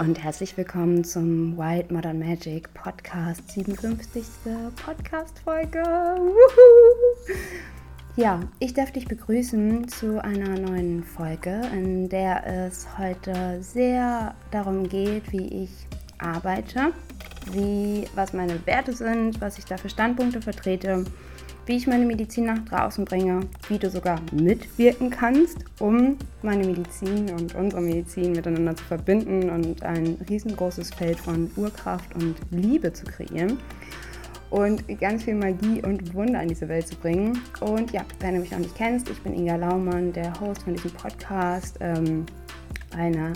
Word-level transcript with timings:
und 0.00 0.24
herzlich 0.24 0.56
willkommen 0.56 1.04
zum 1.04 1.58
Wild 1.58 1.90
Modern 1.90 2.18
Magic 2.18 2.72
Podcast, 2.72 3.50
57. 3.50 4.24
Podcast-Folge. 4.82 5.82
Ja, 8.16 8.40
ich 8.60 8.72
darf 8.72 8.92
dich 8.92 9.06
begrüßen 9.06 9.88
zu 9.88 10.24
einer 10.24 10.58
neuen 10.58 11.04
Folge, 11.04 11.60
in 11.74 12.08
der 12.08 12.46
es 12.46 12.86
heute 12.96 13.62
sehr 13.62 14.34
darum 14.50 14.88
geht, 14.88 15.30
wie 15.32 15.64
ich 15.64 15.70
arbeite, 16.16 16.94
wie, 17.52 18.08
was 18.14 18.32
meine 18.32 18.64
Werte 18.66 18.94
sind, 18.94 19.38
was 19.42 19.58
ich 19.58 19.66
da 19.66 19.76
für 19.76 19.90
Standpunkte 19.90 20.40
vertrete 20.40 21.04
wie 21.66 21.76
ich 21.76 21.86
meine 21.86 22.06
Medizin 22.06 22.46
nach 22.46 22.64
draußen 22.64 23.04
bringe, 23.04 23.40
wie 23.68 23.78
du 23.78 23.90
sogar 23.90 24.20
mitwirken 24.32 25.10
kannst, 25.10 25.64
um 25.78 26.16
meine 26.42 26.66
Medizin 26.66 27.30
und 27.30 27.54
unsere 27.54 27.82
Medizin 27.82 28.32
miteinander 28.32 28.76
zu 28.76 28.84
verbinden 28.84 29.50
und 29.50 29.82
ein 29.82 30.18
riesengroßes 30.28 30.94
Feld 30.94 31.18
von 31.18 31.50
Urkraft 31.56 32.14
und 32.14 32.36
Liebe 32.50 32.92
zu 32.92 33.04
kreieren 33.04 33.58
und 34.50 34.82
ganz 35.00 35.22
viel 35.22 35.36
Magie 35.36 35.80
und 35.82 36.12
Wunder 36.14 36.42
in 36.42 36.48
diese 36.48 36.68
Welt 36.68 36.88
zu 36.88 36.96
bringen. 36.96 37.40
Und 37.60 37.92
ja, 37.92 38.02
wenn 38.18 38.34
du 38.34 38.40
mich 38.40 38.50
noch 38.50 38.58
nicht 38.58 38.74
kennst, 38.74 39.08
ich 39.08 39.20
bin 39.22 39.32
Inga 39.32 39.56
Laumann, 39.56 40.12
der 40.12 40.38
Host 40.40 40.64
von 40.64 40.74
diesem 40.74 40.90
Podcast, 40.90 41.78
ähm, 41.80 42.26
eine 42.96 43.32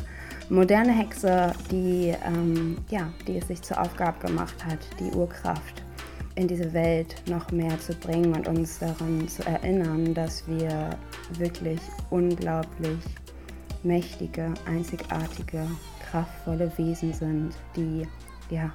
moderne 0.50 0.92
Hexe, 0.92 1.52
die, 1.70 2.14
ähm, 2.26 2.76
ja, 2.90 3.12
die 3.26 3.38
es 3.38 3.46
sich 3.46 3.62
zur 3.62 3.80
Aufgabe 3.80 4.26
gemacht 4.26 4.64
hat, 4.64 4.80
die 4.98 5.14
Urkraft 5.16 5.83
in 6.36 6.48
diese 6.48 6.72
Welt 6.72 7.22
noch 7.28 7.50
mehr 7.52 7.78
zu 7.78 7.94
bringen 7.94 8.34
und 8.34 8.48
uns 8.48 8.78
daran 8.78 9.28
zu 9.28 9.46
erinnern, 9.46 10.14
dass 10.14 10.46
wir 10.48 10.90
wirklich 11.38 11.80
unglaublich 12.10 12.98
mächtige, 13.82 14.52
einzigartige, 14.66 15.66
kraftvolle 16.10 16.70
Wesen 16.76 17.12
sind, 17.12 17.54
die 17.76 18.06
ja 18.50 18.72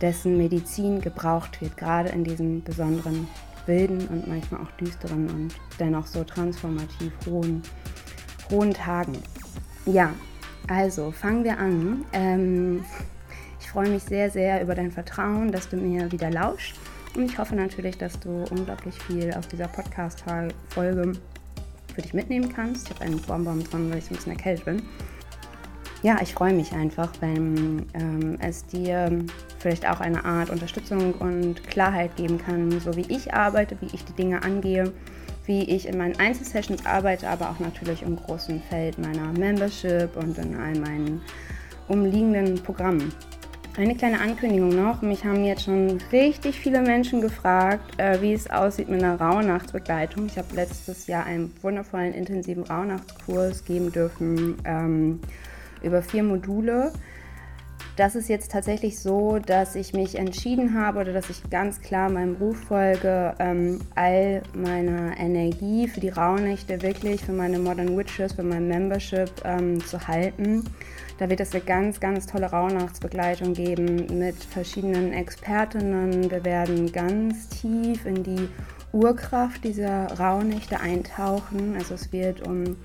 dessen 0.00 0.36
Medizin 0.38 1.00
gebraucht 1.00 1.60
wird, 1.60 1.76
gerade 1.76 2.10
in 2.10 2.22
diesen 2.22 2.62
besonderen 2.62 3.26
wilden 3.66 4.06
und 4.08 4.26
manchmal 4.26 4.62
auch 4.62 4.70
düsteren 4.72 5.28
und 5.28 5.54
dennoch 5.78 6.06
so 6.06 6.24
transformativ 6.24 7.12
hohen, 7.26 7.62
hohen 8.50 8.72
Tagen. 8.72 9.18
Ja, 9.86 10.12
also 10.68 11.10
fangen 11.10 11.44
wir 11.44 11.58
an. 11.58 12.04
Ähm, 12.12 12.84
ich 13.60 13.70
freue 13.70 13.88
mich 13.88 14.02
sehr, 14.02 14.30
sehr 14.30 14.62
über 14.62 14.74
dein 14.74 14.92
Vertrauen, 14.92 15.52
dass 15.52 15.68
du 15.68 15.76
mir 15.76 16.10
wieder 16.12 16.30
lauscht. 16.30 16.76
Und 17.14 17.24
ich 17.24 17.38
hoffe 17.38 17.54
natürlich, 17.54 17.98
dass 17.98 18.18
du 18.20 18.44
unglaublich 18.50 18.94
viel 19.02 19.32
aus 19.34 19.48
dieser 19.48 19.68
Podcast-Folge 19.68 21.12
für 21.94 22.02
dich 22.02 22.14
mitnehmen 22.14 22.52
kannst. 22.54 22.88
Ich 22.88 22.94
habe 22.94 23.04
einen 23.04 23.20
Bonbon 23.20 23.64
dran, 23.64 23.90
weil 23.90 23.98
ich 23.98 24.04
so 24.04 24.14
ein 24.14 24.16
bisschen 24.16 24.32
erkältet 24.32 24.64
bin. 24.64 24.82
Ja, 26.02 26.18
ich 26.22 26.32
freue 26.32 26.52
mich 26.52 26.72
einfach, 26.72 27.10
wenn 27.20 27.86
ähm, 27.92 28.38
es 28.40 28.64
dir 28.66 29.10
vielleicht 29.58 29.88
auch 29.88 29.98
eine 29.98 30.24
Art 30.24 30.48
Unterstützung 30.48 31.12
und 31.14 31.64
Klarheit 31.64 32.14
geben 32.14 32.38
kann, 32.38 32.78
so 32.78 32.94
wie 32.94 33.06
ich 33.08 33.34
arbeite, 33.34 33.76
wie 33.80 33.92
ich 33.92 34.04
die 34.04 34.12
Dinge 34.12 34.44
angehe, 34.44 34.92
wie 35.46 35.64
ich 35.64 35.88
in 35.88 35.98
meinen 35.98 36.16
Einzelsessions 36.20 36.86
arbeite, 36.86 37.28
aber 37.28 37.50
auch 37.50 37.58
natürlich 37.58 38.02
im 38.02 38.14
großen 38.14 38.62
Feld 38.68 38.96
meiner 38.98 39.32
Membership 39.32 40.14
und 40.16 40.38
in 40.38 40.54
all 40.54 40.78
meinen 40.78 41.20
umliegenden 41.88 42.62
Programmen. 42.62 43.12
Eine 43.78 43.94
kleine 43.94 44.20
Ankündigung 44.20 44.70
noch. 44.70 45.02
Mich 45.02 45.24
haben 45.24 45.44
jetzt 45.44 45.62
schon 45.62 46.00
richtig 46.10 46.58
viele 46.58 46.80
Menschen 46.80 47.20
gefragt, 47.20 47.96
äh, 48.00 48.20
wie 48.20 48.32
es 48.32 48.50
aussieht 48.50 48.88
mit 48.88 49.04
einer 49.04 49.20
Rauhnachtsbegleitung. 49.20 50.26
Ich 50.26 50.36
habe 50.36 50.52
letztes 50.56 51.06
Jahr 51.06 51.26
einen 51.26 51.54
wundervollen, 51.62 52.12
intensiven 52.12 52.64
Rauhnachtskurs 52.64 53.64
geben 53.64 53.92
dürfen 53.92 54.56
ähm, 54.64 55.20
über 55.80 56.02
vier 56.02 56.24
Module. 56.24 56.90
Das 57.98 58.14
ist 58.14 58.28
jetzt 58.28 58.52
tatsächlich 58.52 58.98
so, 58.98 59.38
dass 59.38 59.74
ich 59.74 59.92
mich 59.92 60.14
entschieden 60.14 60.80
habe 60.80 61.00
oder 61.00 61.12
dass 61.12 61.28
ich 61.28 61.50
ganz 61.50 61.80
klar 61.80 62.08
meinem 62.08 62.36
Ruf 62.36 62.56
folge, 62.56 63.34
ähm, 63.38 63.80
all 63.94 64.42
meine 64.54 65.18
Energie 65.18 65.88
für 65.88 66.00
die 66.00 66.08
Rauhnächte 66.08 66.80
wirklich 66.80 67.22
für 67.22 67.32
meine 67.32 67.58
Modern 67.58 67.96
Witches, 67.98 68.32
für 68.32 68.42
mein 68.44 68.68
Membership 68.68 69.30
ähm, 69.44 69.84
zu 69.84 70.08
halten 70.08 70.64
da 71.18 71.28
wird 71.28 71.40
es 71.40 71.52
eine 71.52 71.64
ganz, 71.64 71.98
ganz 71.98 72.26
tolle 72.26 72.46
Rauhnachtsbegleitung 72.46 73.52
geben 73.52 74.18
mit 74.18 74.36
verschiedenen 74.36 75.12
Expertinnen. 75.12 76.30
Wir 76.30 76.44
werden 76.44 76.92
ganz 76.92 77.48
tief 77.48 78.06
in 78.06 78.22
die 78.22 78.48
Urkraft 78.92 79.64
dieser 79.64 80.06
Rauhnächte 80.18 80.78
eintauchen. 80.78 81.74
Also 81.76 81.94
es 81.94 82.12
wird 82.12 82.46
um 82.46 82.76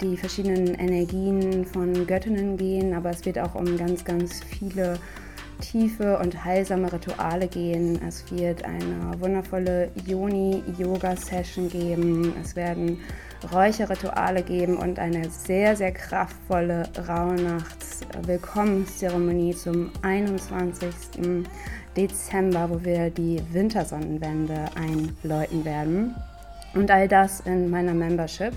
die 0.00 0.16
verschiedenen 0.16 0.74
Energien 0.74 1.64
von 1.64 2.06
Göttinnen 2.06 2.56
gehen, 2.56 2.94
aber 2.94 3.10
es 3.10 3.24
wird 3.24 3.38
auch 3.38 3.54
um 3.54 3.76
ganz, 3.76 4.04
ganz 4.04 4.42
viele 4.42 4.98
tiefe 5.60 6.18
und 6.18 6.44
heilsame 6.44 6.92
Rituale 6.92 7.46
gehen. 7.46 8.00
Es 8.06 8.30
wird 8.32 8.64
eine 8.64 9.20
wundervolle 9.20 9.92
Yoni-Yoga-Session 10.06 11.68
geben. 11.68 12.34
Es 12.42 12.56
werden 12.56 12.98
Räucherrituale 13.52 14.42
geben 14.42 14.76
und 14.76 14.98
eine 14.98 15.30
sehr, 15.30 15.76
sehr 15.76 15.92
kraftvolle 15.92 16.88
Rauhnachts-Willkommenszeremonie 17.08 19.54
zum 19.54 19.92
21. 20.02 21.44
Dezember, 21.96 22.68
wo 22.70 22.84
wir 22.84 23.10
die 23.10 23.40
Wintersonnenwende 23.52 24.64
einläuten 24.74 25.64
werden. 25.64 26.16
Und 26.74 26.90
all 26.90 27.06
das 27.08 27.40
in 27.40 27.70
meiner 27.70 27.94
Membership. 27.94 28.52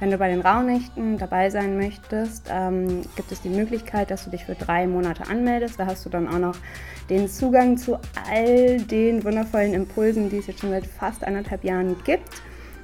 Wenn 0.00 0.10
du 0.10 0.18
bei 0.18 0.28
den 0.28 0.40
Rauhnächten 0.40 1.18
dabei 1.18 1.50
sein 1.50 1.76
möchtest, 1.76 2.48
ähm, 2.50 3.02
gibt 3.16 3.30
es 3.30 3.42
die 3.42 3.48
Möglichkeit, 3.48 4.10
dass 4.10 4.24
du 4.24 4.30
dich 4.30 4.44
für 4.44 4.54
drei 4.54 4.86
Monate 4.86 5.28
anmeldest. 5.28 5.78
Da 5.78 5.86
hast 5.86 6.04
du 6.04 6.10
dann 6.10 6.28
auch 6.28 6.38
noch 6.38 6.56
den 7.08 7.28
Zugang 7.28 7.76
zu 7.76 7.98
all 8.30 8.78
den 8.80 9.24
wundervollen 9.24 9.72
Impulsen, 9.72 10.30
die 10.30 10.38
es 10.38 10.46
jetzt 10.46 10.60
schon 10.60 10.70
seit 10.70 10.86
fast 10.86 11.24
anderthalb 11.24 11.64
Jahren 11.64 11.96
gibt. 12.04 12.28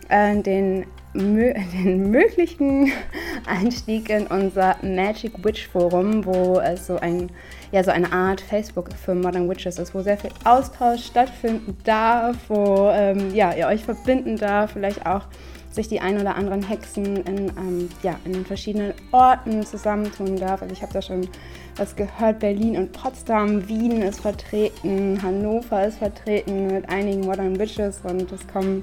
Äh, 0.09 0.41
den 0.41 0.87
den 1.15 2.10
möglichen 2.10 2.93
Einstieg 3.47 4.10
in 4.10 4.28
unser 4.28 4.76
Magic 4.82 5.44
Witch 5.44 5.66
Forum, 5.66 6.25
wo 6.25 6.60
es 6.60 6.87
so, 6.87 6.99
ein, 6.99 7.31
ja, 7.72 7.82
so 7.82 7.91
eine 7.91 8.12
Art 8.12 8.41
Facebook 8.41 8.91
für 8.93 9.16
Modern 9.16 9.49
Witches 9.50 9.81
ist, 9.81 9.93
wo 9.93 10.03
sehr 10.03 10.19
viel 10.19 10.31
Austausch 10.44 11.04
stattfinden 11.04 11.76
darf, 11.82 12.37
wo 12.47 12.91
ähm, 12.93 13.34
ja, 13.34 13.53
ihr 13.54 13.66
euch 13.66 13.82
verbinden 13.84 14.37
darf, 14.37 14.72
vielleicht 14.72 15.04
auch 15.04 15.26
sich 15.70 15.88
die 15.88 16.00
ein 16.00 16.20
oder 16.20 16.34
anderen 16.34 16.62
Hexen 16.62 17.16
in, 17.19 17.48
ähm, 17.56 17.88
ja, 18.03 18.16
in 18.25 18.32
den 18.32 18.44
verschiedenen 18.44 18.92
Orten 19.12 19.64
zusammentun 19.64 20.36
darf. 20.36 20.62
Also 20.62 20.72
ich 20.72 20.82
habe 20.82 20.92
da 20.92 21.00
schon 21.00 21.28
was 21.76 21.94
gehört, 21.94 22.41
Berlin 22.41 22.76
und 22.76 22.92
Potsdam, 22.92 23.69
Wien 23.69 24.03
ist 24.03 24.20
vertreten, 24.20 25.22
Hannover 25.22 25.86
ist 25.86 25.98
vertreten 25.98 26.66
mit 26.66 26.88
einigen 26.88 27.20
Modern 27.20 27.58
Witches 27.58 28.00
und 28.03 28.31
es 28.32 28.47
kommen 28.48 28.82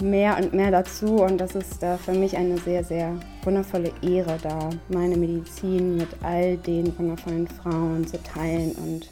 mehr 0.00 0.36
und 0.36 0.52
mehr 0.52 0.70
dazu 0.70 1.22
und 1.22 1.38
das 1.38 1.54
ist 1.54 1.82
äh, 1.82 1.96
für 1.96 2.12
mich 2.12 2.36
eine 2.36 2.58
sehr, 2.58 2.82
sehr 2.84 3.14
wundervolle 3.44 3.92
Ehre, 4.02 4.36
da 4.42 4.70
meine 4.88 5.16
Medizin 5.16 5.96
mit 5.96 6.08
all 6.22 6.56
den 6.56 6.96
wundervollen 6.98 7.48
Frauen 7.48 8.06
zu 8.06 8.20
teilen 8.22 8.72
und 8.72 9.08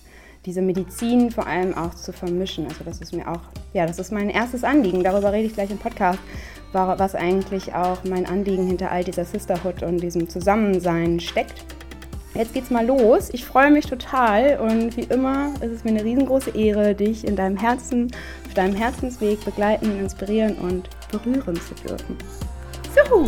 diese 0.46 0.62
Medizin 0.62 1.30
vor 1.30 1.46
allem 1.46 1.76
auch 1.76 1.94
zu 1.94 2.12
vermischen. 2.12 2.66
Also 2.66 2.84
das 2.84 3.00
ist 3.00 3.12
mir 3.12 3.28
auch, 3.28 3.40
ja, 3.74 3.86
das 3.86 3.98
ist 3.98 4.10
mein 4.10 4.30
erstes 4.30 4.64
Anliegen. 4.64 5.04
Darüber 5.04 5.32
rede 5.32 5.46
ich 5.46 5.54
gleich 5.54 5.70
im 5.70 5.78
Podcast, 5.78 6.18
was 6.72 7.14
eigentlich 7.14 7.74
auch 7.74 8.04
mein 8.04 8.26
Anliegen 8.26 8.66
hinter 8.66 8.90
all 8.90 9.04
dieser 9.04 9.24
Sisterhood 9.24 9.82
und 9.82 9.98
diesem 9.98 10.28
Zusammensein 10.28 11.20
steckt. 11.20 11.64
Jetzt 12.34 12.54
geht's 12.54 12.70
mal 12.70 12.86
los. 12.86 13.28
Ich 13.32 13.44
freue 13.44 13.72
mich 13.72 13.86
total 13.86 14.60
und 14.60 14.96
wie 14.96 15.02
immer 15.02 15.52
ist 15.60 15.72
es 15.72 15.84
mir 15.84 15.90
eine 15.90 16.04
riesengroße 16.04 16.50
Ehre, 16.50 16.94
dich 16.94 17.26
in 17.26 17.34
deinem 17.34 17.56
Herzen, 17.56 18.10
auf 18.46 18.54
deinem 18.54 18.76
Herzensweg 18.76 19.44
begleiten, 19.44 19.98
inspirieren 19.98 20.54
und 20.56 20.88
berühren 21.10 21.56
zu 21.56 21.74
dürfen. 21.86 22.16
So, 22.94 23.26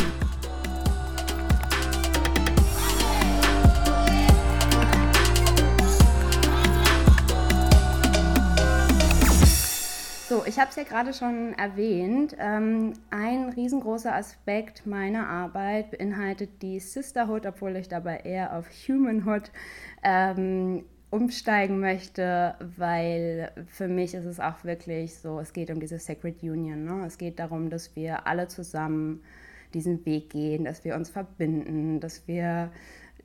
ich 10.53 10.59
habe 10.59 10.69
es 10.69 10.75
ja 10.75 10.83
gerade 10.83 11.13
schon 11.13 11.53
erwähnt. 11.53 12.35
Ähm, 12.37 12.93
ein 13.09 13.49
riesengroßer 13.49 14.13
Aspekt 14.13 14.85
meiner 14.85 15.27
Arbeit 15.27 15.89
beinhaltet 15.89 16.61
die 16.61 16.79
Sisterhood, 16.79 17.47
obwohl 17.47 17.75
ich 17.75 17.87
dabei 17.87 18.17
eher 18.17 18.55
auf 18.55 18.67
Humanhood 18.87 19.51
ähm, 20.03 20.83
umsteigen 21.09 21.79
möchte, 21.79 22.53
weil 22.77 23.51
für 23.65 23.87
mich 23.87 24.13
ist 24.13 24.25
es 24.25 24.39
auch 24.39 24.63
wirklich 24.63 25.17
so, 25.17 25.39
es 25.39 25.53
geht 25.53 25.71
um 25.71 25.79
diese 25.79 25.97
Sacred 25.97 26.43
Union. 26.43 26.85
Ne? 26.85 27.03
Es 27.07 27.17
geht 27.17 27.39
darum, 27.39 27.71
dass 27.71 27.95
wir 27.95 28.27
alle 28.27 28.47
zusammen 28.47 29.23
diesen 29.73 30.05
Weg 30.05 30.29
gehen, 30.29 30.65
dass 30.65 30.83
wir 30.85 30.95
uns 30.95 31.09
verbinden, 31.09 31.99
dass 31.99 32.27
wir 32.27 32.71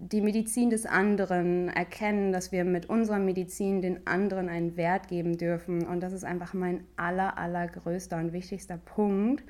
die 0.01 0.21
Medizin 0.21 0.71
des 0.71 0.87
anderen 0.87 1.69
erkennen, 1.69 2.33
dass 2.33 2.53
wir 2.53 2.65
mit 2.65 2.89
unserer 2.89 3.19
Medizin 3.19 3.83
den 3.83 4.07
anderen 4.07 4.49
einen 4.49 4.77
Wert 4.77 5.09
geben 5.09 5.37
dürfen. 5.37 5.87
Und 5.87 6.01
das 6.01 6.13
ist 6.13 6.25
einfach 6.25 6.55
mein 6.55 6.85
aller, 6.97 7.37
allergrößter 7.37 8.17
und 8.19 8.33
wichtigster 8.33 8.77
Punkt. 8.77 9.43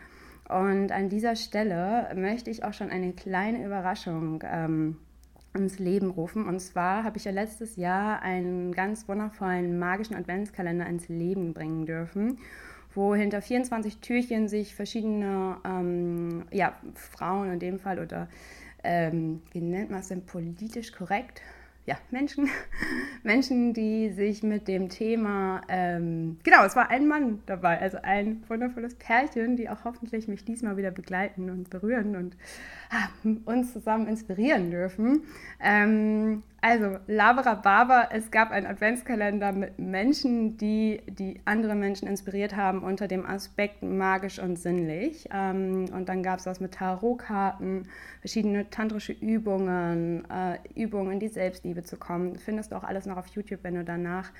Und 0.48 0.92
an 0.92 1.10
dieser 1.10 1.36
Stelle 1.36 2.10
möchte 2.16 2.50
ich 2.50 2.64
auch 2.64 2.72
schon 2.72 2.88
eine 2.88 3.12
kleine 3.12 3.64
Überraschung 3.64 4.42
ähm, 4.50 4.96
ins 5.54 5.78
Leben 5.78 6.10
rufen. 6.10 6.46
Und 6.46 6.60
zwar 6.60 7.04
habe 7.04 7.18
ich 7.18 7.24
ja 7.24 7.32
letztes 7.32 7.76
Jahr 7.76 8.22
einen 8.22 8.72
ganz 8.72 9.06
wundervollen 9.06 9.78
magischen 9.78 10.16
Adventskalender 10.16 10.86
ins 10.86 11.08
Leben 11.08 11.52
bringen 11.52 11.84
dürfen, 11.84 12.38
wo 12.94 13.14
hinter 13.14 13.42
24 13.42 13.98
Türchen 13.98 14.48
sich 14.48 14.74
verschiedene 14.74 15.58
ähm, 15.66 16.44
ja, 16.50 16.74
Frauen 16.94 17.52
in 17.52 17.58
dem 17.58 17.78
Fall 17.78 17.98
oder 17.98 18.28
ähm, 18.84 19.42
wie 19.52 19.60
nennt 19.60 19.90
man 19.90 20.00
es 20.00 20.08
denn 20.08 20.24
politisch 20.24 20.92
korrekt? 20.92 21.42
ja, 21.88 21.96
Menschen, 22.10 22.50
Menschen, 23.22 23.72
die 23.72 24.10
sich 24.10 24.42
mit 24.42 24.68
dem 24.68 24.90
Thema, 24.90 25.62
ähm, 25.68 26.36
genau, 26.44 26.64
es 26.64 26.76
war 26.76 26.90
ein 26.90 27.08
Mann 27.08 27.42
dabei, 27.46 27.80
also 27.80 27.96
ein 28.02 28.44
wundervolles 28.46 28.94
Pärchen, 28.96 29.56
die 29.56 29.70
auch 29.70 29.84
hoffentlich 29.84 30.28
mich 30.28 30.44
diesmal 30.44 30.76
wieder 30.76 30.90
begleiten 30.90 31.48
und 31.48 31.70
berühren 31.70 32.14
und 32.14 32.36
ah, 32.90 33.08
uns 33.46 33.72
zusammen 33.72 34.06
inspirieren 34.06 34.70
dürfen. 34.70 35.22
Ähm, 35.60 36.42
also, 36.60 36.98
Labra 37.06 37.54
Baba, 37.54 38.08
es 38.10 38.32
gab 38.32 38.50
einen 38.50 38.66
Adventskalender 38.66 39.52
mit 39.52 39.78
Menschen, 39.78 40.56
die, 40.56 41.00
die 41.06 41.40
andere 41.44 41.76
Menschen 41.76 42.08
inspiriert 42.08 42.56
haben 42.56 42.82
unter 42.82 43.06
dem 43.06 43.24
Aspekt 43.24 43.82
magisch 43.82 44.40
und 44.40 44.58
sinnlich. 44.58 45.28
Ähm, 45.32 45.86
und 45.92 46.08
dann 46.08 46.24
gab 46.24 46.40
es 46.40 46.46
was 46.46 46.58
mit 46.58 46.74
Tarotkarten, 46.74 47.86
verschiedene 48.20 48.68
tantrische 48.70 49.12
Übungen, 49.12 50.28
äh, 50.28 50.58
Übungen 50.74 51.12
in 51.12 51.20
die 51.20 51.28
Selbstliebe 51.28 51.84
zu 51.84 51.96
kommen. 51.96 52.36
Findest 52.36 52.72
du 52.72 52.76
auch 52.76 52.84
alles 52.84 53.06
noch 53.06 53.18
auf 53.18 53.28
YouTube, 53.28 53.60
wenn 53.62 53.74
du 53.74 53.84
danach 53.84 54.32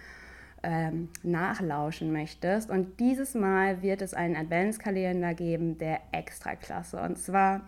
ähm, 0.65 1.11
nachlauschen 1.23 2.13
möchtest. 2.13 2.69
Und 2.69 2.99
dieses 2.99 3.35
Mal 3.35 3.81
wird 3.83 4.03
es 4.03 4.13
einen 4.13 4.35
Adventskalender 4.35 5.35
geben, 5.35 5.79
der 5.79 6.01
extra 6.11 6.57
klasse. 6.57 7.01
Und 7.01 7.17
zwar 7.17 7.61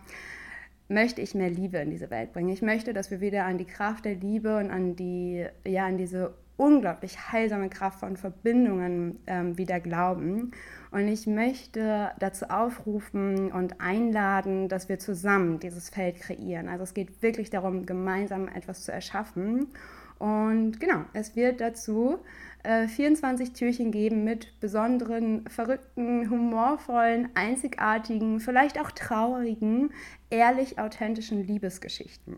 möchte 0.91 1.21
ich 1.21 1.33
mehr 1.33 1.49
Liebe 1.49 1.77
in 1.77 1.89
diese 1.89 2.09
Welt 2.09 2.33
bringen. 2.33 2.49
Ich 2.49 2.61
möchte, 2.61 2.93
dass 2.93 3.09
wir 3.11 3.21
wieder 3.21 3.45
an 3.45 3.57
die 3.57 3.65
Kraft 3.65 4.05
der 4.05 4.15
Liebe 4.15 4.57
und 4.57 4.69
an 4.69 4.95
die, 4.95 5.45
ja, 5.65 5.85
an 5.85 5.97
diese 5.97 6.33
unglaublich 6.57 7.31
heilsame 7.31 7.69
Kraft 7.69 7.99
von 7.99 8.17
Verbindungen 8.17 9.19
ähm, 9.25 9.57
wieder 9.57 9.79
glauben. 9.79 10.51
Und 10.91 11.07
ich 11.07 11.25
möchte 11.25 12.11
dazu 12.19 12.45
aufrufen 12.49 13.51
und 13.51 13.81
einladen, 13.81 14.69
dass 14.69 14.87
wir 14.87 14.99
zusammen 14.99 15.59
dieses 15.59 15.89
Feld 15.89 16.17
kreieren. 16.17 16.69
Also 16.69 16.83
es 16.83 16.93
geht 16.93 17.23
wirklich 17.23 17.49
darum, 17.49 17.85
gemeinsam 17.87 18.47
etwas 18.47 18.83
zu 18.83 18.91
erschaffen. 18.91 19.69
Und 20.21 20.79
genau, 20.79 21.05
es 21.13 21.35
wird 21.35 21.61
dazu 21.61 22.19
äh, 22.61 22.87
24 22.87 23.53
Türchen 23.53 23.91
geben 23.91 24.23
mit 24.23 24.59
besonderen, 24.59 25.49
verrückten, 25.49 26.29
humorvollen, 26.29 27.29
einzigartigen, 27.33 28.39
vielleicht 28.39 28.79
auch 28.79 28.91
traurigen, 28.91 29.91
ehrlich 30.29 30.77
authentischen 30.77 31.47
Liebesgeschichten. 31.47 32.37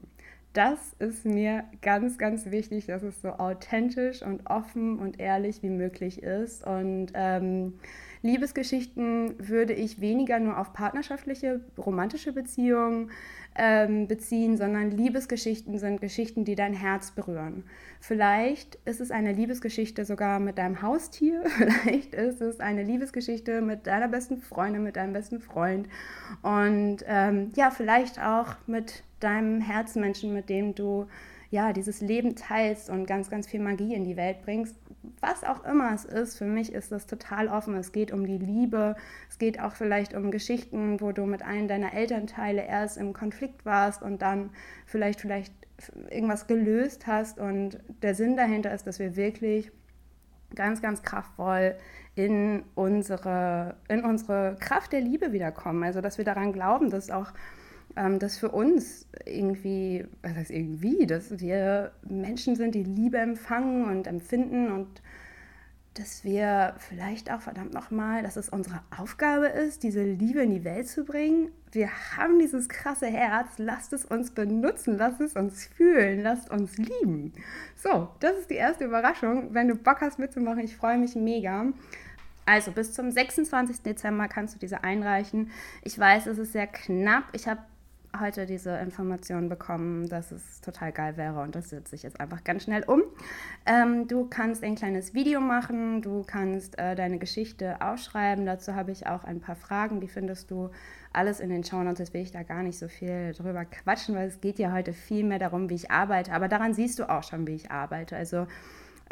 Das 0.54 0.94
ist 1.00 1.26
mir 1.26 1.66
ganz, 1.82 2.18
ganz 2.18 2.52
wichtig, 2.52 2.86
dass 2.86 3.04
es 3.04 3.22
so 3.22 3.32
authentisch 3.32 4.22
und 4.22 4.50
offen 4.50 4.98
und 5.00 5.20
ehrlich 5.20 5.62
wie 5.62 5.70
möglich 5.70 6.24
ist. 6.24 6.66
Und 6.66 7.08
ähm, 7.16 7.74
Liebesgeschichten 8.24 9.36
würde 9.38 9.74
ich 9.74 10.00
weniger 10.00 10.40
nur 10.40 10.58
auf 10.58 10.72
partnerschaftliche, 10.72 11.60
romantische 11.78 12.32
Beziehungen 12.32 13.12
ähm, 13.54 14.08
beziehen, 14.08 14.56
sondern 14.56 14.92
Liebesgeschichten 14.92 15.78
sind 15.78 16.00
Geschichten, 16.00 16.46
die 16.46 16.56
dein 16.56 16.74
Herz 16.74 17.12
berühren. 17.12 17.66
Vielleicht 18.00 18.76
ist 18.86 19.02
es 19.02 19.12
eine 19.12 19.34
Liebesgeschichte 19.34 20.06
sogar 20.06 20.40
mit 20.40 20.58
deinem 20.58 20.82
Haustier, 20.82 21.44
vielleicht 21.58 22.16
ist 22.16 22.40
es 22.40 22.62
eine 22.62 22.84
Liebesgeschichte 22.84 23.62
mit 23.62 23.88
deiner 23.88 24.08
besten 24.08 24.38
Freundin, 24.38 24.84
mit 24.84 24.96
deinem 24.96 25.12
besten 25.12 25.42
Freund 25.42 25.90
und 26.42 27.00
ähm, 27.06 27.52
ja, 27.56 27.72
vielleicht 27.72 28.22
auch 28.22 28.56
mit 28.68 29.04
deinem 29.20 29.60
Herzmenschen, 29.60 30.34
mit 30.34 30.48
dem 30.48 30.76
du 30.76 31.08
ja, 31.54 31.72
dieses 31.72 32.02
Leben 32.02 32.36
teilst 32.36 32.90
und 32.90 33.06
ganz, 33.06 33.30
ganz 33.30 33.48
viel 33.48 33.60
Magie 33.60 33.94
in 33.94 34.06
die 34.06 34.18
Welt 34.18 34.42
bringst. 34.42 34.76
Was 35.22 35.44
auch 35.44 35.64
immer 35.66 35.94
es 35.94 36.04
ist, 36.04 36.36
für 36.36 36.46
mich 36.46 36.74
ist 36.74 36.92
das 36.92 37.06
total 37.06 37.48
offen. 37.48 37.76
Es 37.76 37.92
geht 37.92 38.12
um 38.12 38.26
die 38.26 38.40
Liebe, 38.40 38.96
es 39.30 39.38
geht 39.38 39.60
auch 39.60 39.74
vielleicht 39.74 40.16
um 40.16 40.32
Geschichten, 40.32 41.00
wo 41.00 41.12
du 41.12 41.28
mit 41.28 41.44
einem 41.44 41.68
deiner 41.68 41.94
Elternteile 41.94 42.66
erst 42.66 42.98
im 42.98 43.14
Konflikt 43.14 43.68
warst 43.68 44.02
und 44.02 44.24
dann 44.24 44.50
vielleicht, 44.88 45.22
vielleicht 45.22 45.54
irgendwas 46.10 46.48
gelöst 46.48 47.06
hast. 47.06 47.38
Und 47.38 47.78
der 48.02 48.16
Sinn 48.16 48.36
dahinter 48.36 48.74
ist, 48.74 48.88
dass 48.88 48.98
wir 48.98 49.16
wirklich 49.16 49.72
ganz, 50.56 50.82
ganz 50.82 51.04
kraftvoll 51.04 51.76
in 52.16 52.64
unsere, 52.74 53.76
in 53.90 54.04
unsere 54.04 54.58
Kraft 54.60 54.92
der 54.92 55.02
Liebe 55.02 55.34
wiederkommen. 55.34 55.84
Also, 55.84 56.02
dass 56.02 56.18
wir 56.18 56.26
daran 56.26 56.52
glauben, 56.52 56.90
dass 56.90 57.12
auch 57.12 57.32
ähm, 57.96 58.20
dass 58.20 58.38
für 58.38 58.50
uns 58.50 59.08
irgendwie, 59.26 60.06
was 60.22 60.36
heißt 60.36 60.52
irgendwie, 60.52 61.06
dass 61.06 61.40
wir 61.40 61.92
Menschen 62.08 62.56
sind, 62.56 62.76
die 62.76 62.84
Liebe 62.84 63.18
empfangen 63.18 63.86
und 63.86 64.08
empfinden 64.08 64.72
und 64.72 65.02
dass 65.94 66.24
wir 66.24 66.74
vielleicht 66.80 67.32
auch 67.32 67.42
verdammt 67.42 67.74
nochmal, 67.74 68.24
dass 68.24 68.36
es 68.36 68.50
unsere 68.50 68.82
Aufgabe 68.98 69.46
ist, 69.46 69.84
diese 69.84 70.02
Liebe 70.04 70.42
in 70.42 70.50
die 70.50 70.64
Welt 70.64 70.88
zu 70.88 71.06
bringen. 71.06 71.52
Wir 71.72 71.90
haben 72.18 72.40
dieses 72.40 72.68
krasse 72.68 73.06
Herz, 73.06 73.58
lasst 73.58 73.94
es 73.94 74.04
uns 74.04 74.32
benutzen, 74.32 74.98
lasst 74.98 75.22
es 75.22 75.36
uns 75.36 75.66
fühlen, 75.66 76.24
lasst 76.24 76.50
uns 76.50 76.78
lieben. 76.78 77.34
So, 77.76 78.10
das 78.22 78.40
ist 78.40 78.50
die 78.50 78.56
erste 78.56 78.86
Überraschung. 78.86 79.54
Wenn 79.54 79.68
du 79.68 79.76
Bock 79.76 80.02
hast 80.02 80.18
mitzumachen, 80.18 80.64
ich 80.64 80.76
freue 80.76 80.98
mich 80.98 81.16
mega. 81.16 81.68
Also 82.46 82.72
bis 82.72 82.94
zum 82.94 83.12
26. 83.12 83.82
Dezember 83.82 84.28
kannst 84.28 84.56
du 84.56 84.60
diese 84.60 84.84
einreichen. 84.84 85.52
Ich 85.84 85.98
weiß, 85.98 86.26
es 86.26 86.40
ist 86.40 86.54
sehr 86.54 86.68
knapp. 86.68 87.26
Ich 87.34 87.48
habe 87.48 87.62
heute 88.20 88.46
diese 88.46 88.78
Information 88.78 89.50
bekommen, 89.50 90.08
dass 90.08 90.32
es 90.32 90.62
total 90.62 90.92
geil 90.92 91.18
wäre 91.18 91.42
und 91.42 91.56
das 91.56 91.70
setze 91.70 91.96
ich 91.96 92.04
jetzt 92.04 92.20
einfach 92.20 92.44
ganz 92.44 92.64
schnell 92.64 92.84
um. 92.84 93.02
Ähm, 93.66 94.08
du 94.08 94.28
kannst 94.30 94.64
ein 94.64 94.76
kleines 94.76 95.14
Video 95.14 95.42
machen, 95.42 96.02
du 96.02 96.24
kannst 96.24 96.78
äh, 96.78 96.96
deine 96.96 97.18
Geschichte 97.18 97.82
aufschreiben. 97.82 98.46
Dazu 98.46 98.76
habe 98.76 98.92
ich 98.92 99.08
auch 99.08 99.24
ein 99.24 99.40
paar 99.40 99.56
Fragen, 99.56 100.00
die 100.00 100.08
findest 100.08 100.52
du 100.52 100.70
alles 101.12 101.40
in 101.40 101.50
den 101.50 101.64
Shownotes. 101.64 102.00
Jetzt 102.00 102.14
will 102.14 102.22
ich 102.22 102.32
da 102.32 102.44
gar 102.44 102.64
nicht 102.64 102.78
so 102.78 102.88
viel 102.88 103.34
drüber 103.34 103.66
quatschen, 103.66 104.16
weil 104.16 104.28
es 104.28 104.42
geht 104.42 104.60
ja 104.60 104.72
heute 104.72 104.94
viel 104.94 105.24
mehr 105.24 105.40
darum, 105.40 105.70
wie 105.70 105.76
ich 105.76 105.92
arbeite. 105.92 106.34
Aber 106.34 106.48
daran 106.48 106.74
siehst 106.74 107.00
du 107.00 107.10
auch 107.10 107.24
schon, 107.24 107.48
wie 107.48 107.56
ich 107.56 107.72
arbeite. 107.72 108.16
Also 108.16 108.48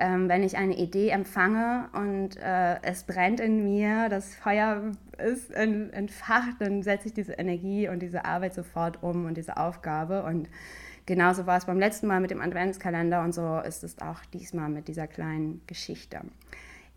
ähm, 0.02 0.28
wenn 0.28 0.42
ich 0.42 0.58
eine 0.58 0.76
Idee 0.76 1.10
empfange 1.10 1.88
und 1.94 2.36
äh, 2.38 2.82
es 2.82 3.04
brennt 3.04 3.40
in 3.40 3.64
mir, 3.64 4.10
das 4.10 4.34
Feuer 4.34 4.92
ist 5.20 5.52
entfacht, 5.52 6.56
dann 6.60 6.82
setze 6.82 7.10
ich 7.10 7.14
diese 7.14 7.34
Energie 7.34 7.88
und 7.88 8.00
diese 8.00 8.26
Arbeit 8.26 8.56
sofort 8.56 9.04
um 9.04 9.28
und 9.28 9.38
diese 9.38 9.58
Aufgabe. 9.58 10.24
Und 10.24 10.50
genauso 11.06 11.46
war 11.46 11.58
es 11.58 11.66
beim 11.66 11.78
letzten 11.78 12.08
Mal 12.08 12.20
mit 12.20 12.32
dem 12.32 12.42
Adventskalender 12.42 13.22
und 13.24 13.34
so 13.34 13.60
ist 13.60 13.84
es 13.84 14.00
auch 14.00 14.26
diesmal 14.34 14.70
mit 14.70 14.88
dieser 14.88 15.06
kleinen 15.06 15.62
Geschichte. 15.68 16.22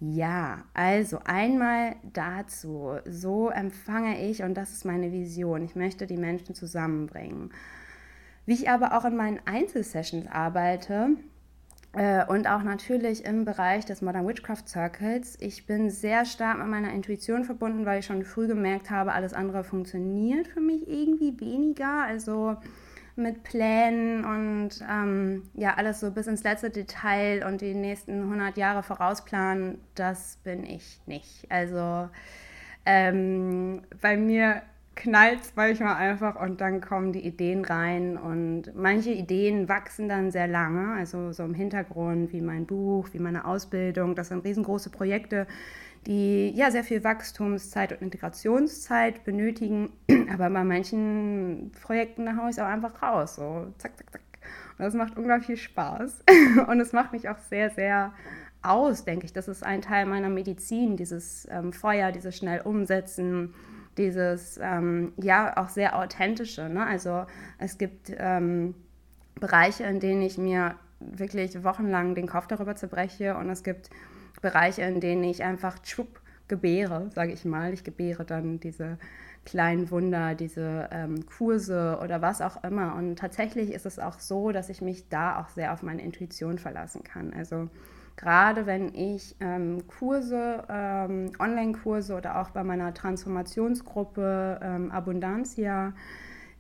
Ja, 0.01 0.65
also 0.73 1.21
einmal 1.25 1.97
dazu, 2.15 2.97
so 3.05 3.51
empfange 3.51 4.27
ich 4.27 4.43
und 4.43 4.55
das 4.55 4.73
ist 4.73 4.87
meine 4.87 5.13
Vision. 5.13 5.63
Ich 5.63 5.77
möchte 5.77 6.07
die 6.07 6.17
Menschen 6.17 6.55
zusammenbringen. 6.55 7.51
Wie 8.47 8.55
ich 8.55 8.71
aber 8.71 8.97
auch 8.97 9.05
in 9.05 9.17
meinen 9.17 9.41
Einzelsessions 9.45 10.27
arbeite, 10.27 11.11
und 12.29 12.49
auch 12.49 12.63
natürlich 12.63 13.25
im 13.25 13.45
Bereich 13.45 13.85
des 13.85 14.03
Modern 14.03 14.27
Witchcraft 14.27 14.67
Circles. 14.67 15.37
Ich 15.41 15.67
bin 15.67 15.91
sehr 15.91 16.25
stark 16.25 16.59
mit 16.59 16.67
meiner 16.67 16.93
Intuition 16.93 17.45
verbunden, 17.45 17.87
weil 17.87 18.01
ich 18.01 18.07
schon 18.07 18.25
früh 18.25 18.47
gemerkt 18.49 18.91
habe, 18.91 19.13
alles 19.13 19.33
andere 19.33 19.63
funktioniert 19.63 20.49
für 20.49 20.61
mich 20.61 20.89
irgendwie 20.89 21.39
weniger. 21.41 22.03
Also 22.03 22.57
mit 23.17 23.45
Plänen 23.45 24.25
und 24.25 24.85
ähm, 24.91 25.49
ja, 25.55 25.75
alles 25.75 26.01
so 26.01 26.11
bis 26.11 26.27
ins 26.27 26.43
letzte 26.43 26.71
Detail 26.71 27.47
und 27.47 27.61
die 27.61 27.75
nächsten 27.75 28.23
100 28.23 28.57
Jahre 28.57 28.83
vorausplanen, 28.83 29.79
das 29.95 30.39
bin 30.43 30.65
ich 30.65 31.01
nicht. 31.07 31.47
Also 31.49 32.09
ähm, 32.87 33.83
bei 34.01 34.17
mir 34.17 34.63
knallt 34.97 35.41
es 35.43 35.53
manchmal 35.57 35.97
einfach 35.97 36.41
und 36.41 36.61
dann 36.61 36.81
kommen 36.81 37.13
die 37.13 37.27
Ideen 37.27 37.65
rein 37.65 38.17
und 38.17 38.75
manche 38.75 39.11
Ideen 39.11 39.69
wachsen 39.69 40.09
dann 40.09 40.31
sehr 40.31 40.47
lange, 40.47 40.95
also 40.95 41.33
so 41.33 41.43
im 41.45 41.55
Hintergrund 41.55 42.33
wie 42.33 42.41
mein 42.41 42.67
Buch, 42.67 43.09
wie 43.13 43.19
meine 43.19 43.45
Ausbildung, 43.45 44.15
das 44.15 44.29
sind 44.29 44.45
riesengroße 44.45 44.91
Projekte, 44.91 45.47
die 46.07 46.51
ja 46.51 46.71
sehr 46.71 46.85
viel 46.85 47.03
Wachstumszeit 47.03 47.93
und 47.93 48.03
Integrationszeit 48.03 49.25
benötigen, 49.25 49.91
aber 50.33 50.51
bei 50.51 50.65
manchen 50.65 51.73
Projekten 51.83 52.27
da 52.27 52.37
haue 52.37 52.51
ich 52.51 52.57
es 52.57 52.59
auch 52.59 52.67
einfach 52.67 53.03
raus, 53.03 53.37
so 53.37 53.73
zack, 53.79 53.97
zack, 53.97 54.13
zack. 54.13 54.21
Und 54.77 54.85
das 54.85 54.95
macht 54.95 55.17
unglaublich 55.17 55.47
viel 55.47 55.57
Spaß 55.57 56.25
und 56.69 56.81
es 56.81 56.93
macht 56.93 57.13
mich 57.13 57.29
auch 57.29 57.39
sehr, 57.39 57.71
sehr 57.71 58.13
aus, 58.63 59.05
denke 59.05 59.27
ich. 59.27 59.33
Das 59.33 59.49
ist 59.49 59.65
ein 59.65 59.83
Teil 59.83 60.07
meiner 60.07 60.29
Medizin, 60.31 60.97
dieses 60.97 61.47
ähm, 61.51 61.73
Feuer, 61.73 62.13
dieses 62.13 62.37
schnell 62.37 62.61
umsetzen, 62.63 63.55
dieses, 63.99 64.59
ähm, 64.63 65.13
ja, 65.17 65.57
auch 65.57 65.69
sehr 65.69 65.97
authentische. 65.97 66.69
Ne? 66.69 66.87
Also 66.87 67.27
es 67.59 67.79
gibt 67.79 68.13
ähm, 68.17 68.75
Bereiche, 69.41 69.85
in 69.85 70.01
denen 70.01 70.23
ich 70.23 70.39
mir 70.39 70.77
wirklich 71.01 71.63
wochenlang 71.65 72.15
den 72.15 72.27
Kopf 72.27 72.47
darüber 72.47 72.77
zerbreche 72.77 73.37
und 73.37 73.51
es 73.51 73.63
gibt 73.63 73.91
Bereiche, 74.41 74.83
in 74.83 75.01
denen 75.01 75.25
ich 75.25 75.43
einfach 75.43 75.79
tschupp 75.79 76.21
gebäre, 76.49 77.11
sage 77.15 77.33
ich 77.33 77.45
mal. 77.45 77.73
Ich 77.73 77.85
gebäre 77.85 78.25
dann 78.25 78.61
diese 78.61 78.99
kleinen 79.45 79.91
Wunder, 79.91 80.35
diese 80.35 80.89
ähm, 80.91 81.27
Kurse 81.27 81.99
oder 82.03 82.23
was 82.23 82.41
auch 82.41 82.63
immer. 82.65 82.95
Und 82.95 83.17
tatsächlich 83.17 83.73
ist 83.73 83.87
es 83.87 83.99
auch 83.99 84.19
so, 84.19 84.53
dass 84.53 84.69
ich 84.69 84.81
mich 84.81 85.09
da 85.09 85.41
auch 85.41 85.49
sehr 85.49 85.73
auf 85.73 85.83
meine 85.83 86.03
Intuition 86.03 86.59
verlassen 86.59 87.05
kann. 87.05 87.33
Also 87.35 87.69
gerade 88.17 88.67
wenn 88.67 88.95
ich 88.95 89.37
ähm, 89.41 89.87
Kurse, 89.87 90.65
ähm, 90.69 91.33
Online-Kurse 91.39 92.15
oder 92.15 92.41
auch 92.41 92.51
bei 92.51 92.65
meiner 92.65 92.95
Transformationsgruppe 92.95 94.61
ähm, 94.63 94.91
Abundancia, 94.91 95.93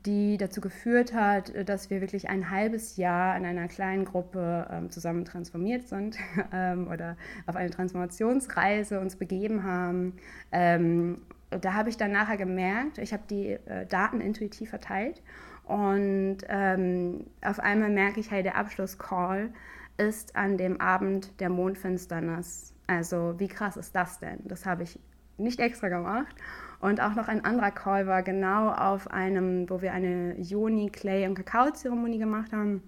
die 0.06 0.37
dazu 0.37 0.61
geführt 0.61 1.14
hat, 1.14 1.52
dass 1.66 1.88
wir 1.88 2.00
wirklich 2.00 2.28
ein 2.28 2.50
halbes 2.50 2.96
Jahr 2.96 3.37
in 3.37 3.46
einer 3.46 3.68
kleinen 3.68 4.04
Gruppe 4.04 4.68
ähm, 4.70 4.90
zusammen 4.90 5.25
transformiert 5.25 5.88
sind 5.88 6.18
ähm, 6.52 6.88
oder 6.88 7.16
auf 7.46 7.56
eine 7.56 7.70
Transformationsreise 7.70 9.00
uns 9.00 9.16
begeben 9.16 9.62
haben. 9.62 10.14
Ähm, 10.52 11.23
da 11.50 11.75
habe 11.75 11.88
ich 11.88 11.96
dann 11.96 12.12
nachher 12.12 12.37
gemerkt, 12.37 12.99
ich 12.99 13.12
habe 13.12 13.23
die 13.30 13.52
äh, 13.52 13.87
Daten 13.87 14.20
intuitiv 14.20 14.70
verteilt 14.70 15.23
und 15.64 16.38
ähm, 16.49 17.25
auf 17.42 17.61
einmal 17.61 17.90
merke 17.90 18.20
ich, 18.20 18.30
hey, 18.30 18.42
der 18.42 18.56
Abschlusscall 18.56 19.50
ist 19.96 20.36
an 20.36 20.56
dem 20.56 20.80
Abend 20.80 21.40
der 21.40 21.48
Mondfinsternis. 21.48 22.74
Also 22.86 23.34
wie 23.38 23.48
krass 23.48 23.76
ist 23.76 23.94
das 23.94 24.18
denn? 24.18 24.40
Das 24.44 24.66
habe 24.66 24.82
ich 24.82 24.98
nicht 25.38 25.60
extra 25.60 25.88
gemacht. 25.88 26.34
Und 26.80 27.00
auch 27.00 27.14
noch 27.14 27.28
ein 27.28 27.44
anderer 27.44 27.70
Call 27.70 28.06
war 28.06 28.22
genau 28.22 28.70
auf 28.70 29.10
einem, 29.10 29.68
wo 29.70 29.80
wir 29.80 29.92
eine 29.92 30.38
Joni, 30.38 30.90
Clay 30.90 31.26
und 31.26 31.34
Kakao-Zeremonie 31.34 32.18
gemacht 32.18 32.52
haben. 32.52 32.82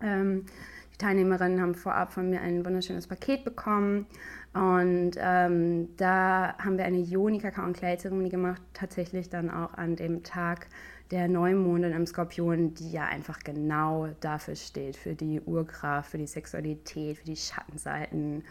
Ähm, 0.00 0.46
die 0.92 0.98
Teilnehmerinnen 0.98 1.60
haben 1.60 1.74
vorab 1.74 2.12
von 2.12 2.30
mir 2.30 2.40
ein 2.40 2.64
wunderschönes 2.64 3.06
Paket 3.06 3.44
bekommen. 3.44 4.06
Und 4.54 5.12
ähm, 5.18 5.96
da 5.96 6.54
haben 6.58 6.78
wir 6.78 6.84
eine 6.84 6.98
Joni, 6.98 7.38
Kakao 7.38 7.64
und 7.64 7.76
Clay-Zeremonie 7.76 8.30
gemacht, 8.30 8.60
tatsächlich 8.74 9.28
dann 9.28 9.50
auch 9.50 9.74
an 9.74 9.94
dem 9.94 10.24
Tag 10.24 10.66
der 11.10 11.28
Neumondin 11.28 11.92
im 11.92 12.06
Skorpion, 12.06 12.74
die 12.74 12.92
ja 12.92 13.04
einfach 13.06 13.38
genau 13.40 14.08
dafür 14.20 14.56
steht, 14.56 14.96
für 14.96 15.14
die 15.14 15.40
Urkraft, 15.40 16.10
für 16.10 16.18
die 16.18 16.26
Sexualität, 16.26 17.18
für 17.18 17.24
die 17.24 17.36
Schattenseiten. 17.36 18.44